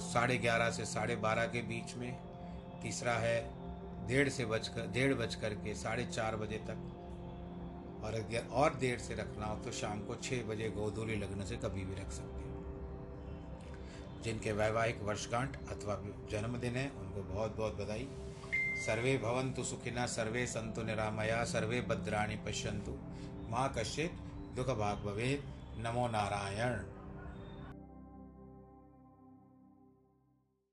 साढ़े 0.00 0.38
ग्यारह 0.38 0.70
से 0.70 0.84
साढ़े 0.84 1.16
बारह 1.16 1.46
के 1.46 1.62
बीच 1.62 1.94
में। 1.94 2.12
तीसरा 2.82 3.12
है, 3.12 3.36
डेढ़ 4.08 4.28
से 4.28 4.44
बजकर, 4.46 4.86
डेढ़ 4.86 5.14
बज 5.14 5.34
कर 5.34 5.54
के 5.54 5.74
साढ़े 5.74 6.04
चार 6.06 6.36
बजे 6.36 6.58
तक। 6.58 6.93
और 8.04 8.14
अगर 8.14 8.48
और 8.52 8.74
देर 8.74 8.98
से 8.98 9.14
रखना 9.14 9.46
हो 9.46 9.56
तो 9.56 9.70
शाम 9.72 10.00
को 10.00 10.14
छः 10.14 10.42
बजे 10.42 10.68
गोधूली 10.70 11.16
लगने 11.16 11.46
से 11.46 11.56
कभी 11.56 11.84
भी 11.84 11.94
रख 11.94 12.10
सकते 12.12 12.42
हो। 12.42 14.22
जिनके 14.22 14.52
वैवाहिक 14.52 15.02
वर्षगांठ 15.02 15.56
अथवा 15.68 15.94
जन्मदिन 16.30 16.76
है, 16.76 16.90
उनको 16.90 17.22
बहुत 17.22 17.56
बहुत 17.56 17.74
बधाई। 17.74 18.08
सर्वे 18.86 19.16
भवंतु 19.18 19.64
सुखिना, 19.64 20.06
सर्वे 20.06 20.46
संतु 20.46 20.82
निरामया, 20.82 21.44
सर्वे 21.44 21.80
भद्राणी 21.80 22.36
पश्यंतु 22.36 22.92
माँ 23.50 23.72
कश्चित 23.78 24.12
दुख 24.56 24.68
भाग 24.78 24.96
भवेद 24.98 25.42
नमो 25.78 26.06
नारायण। 26.08 26.93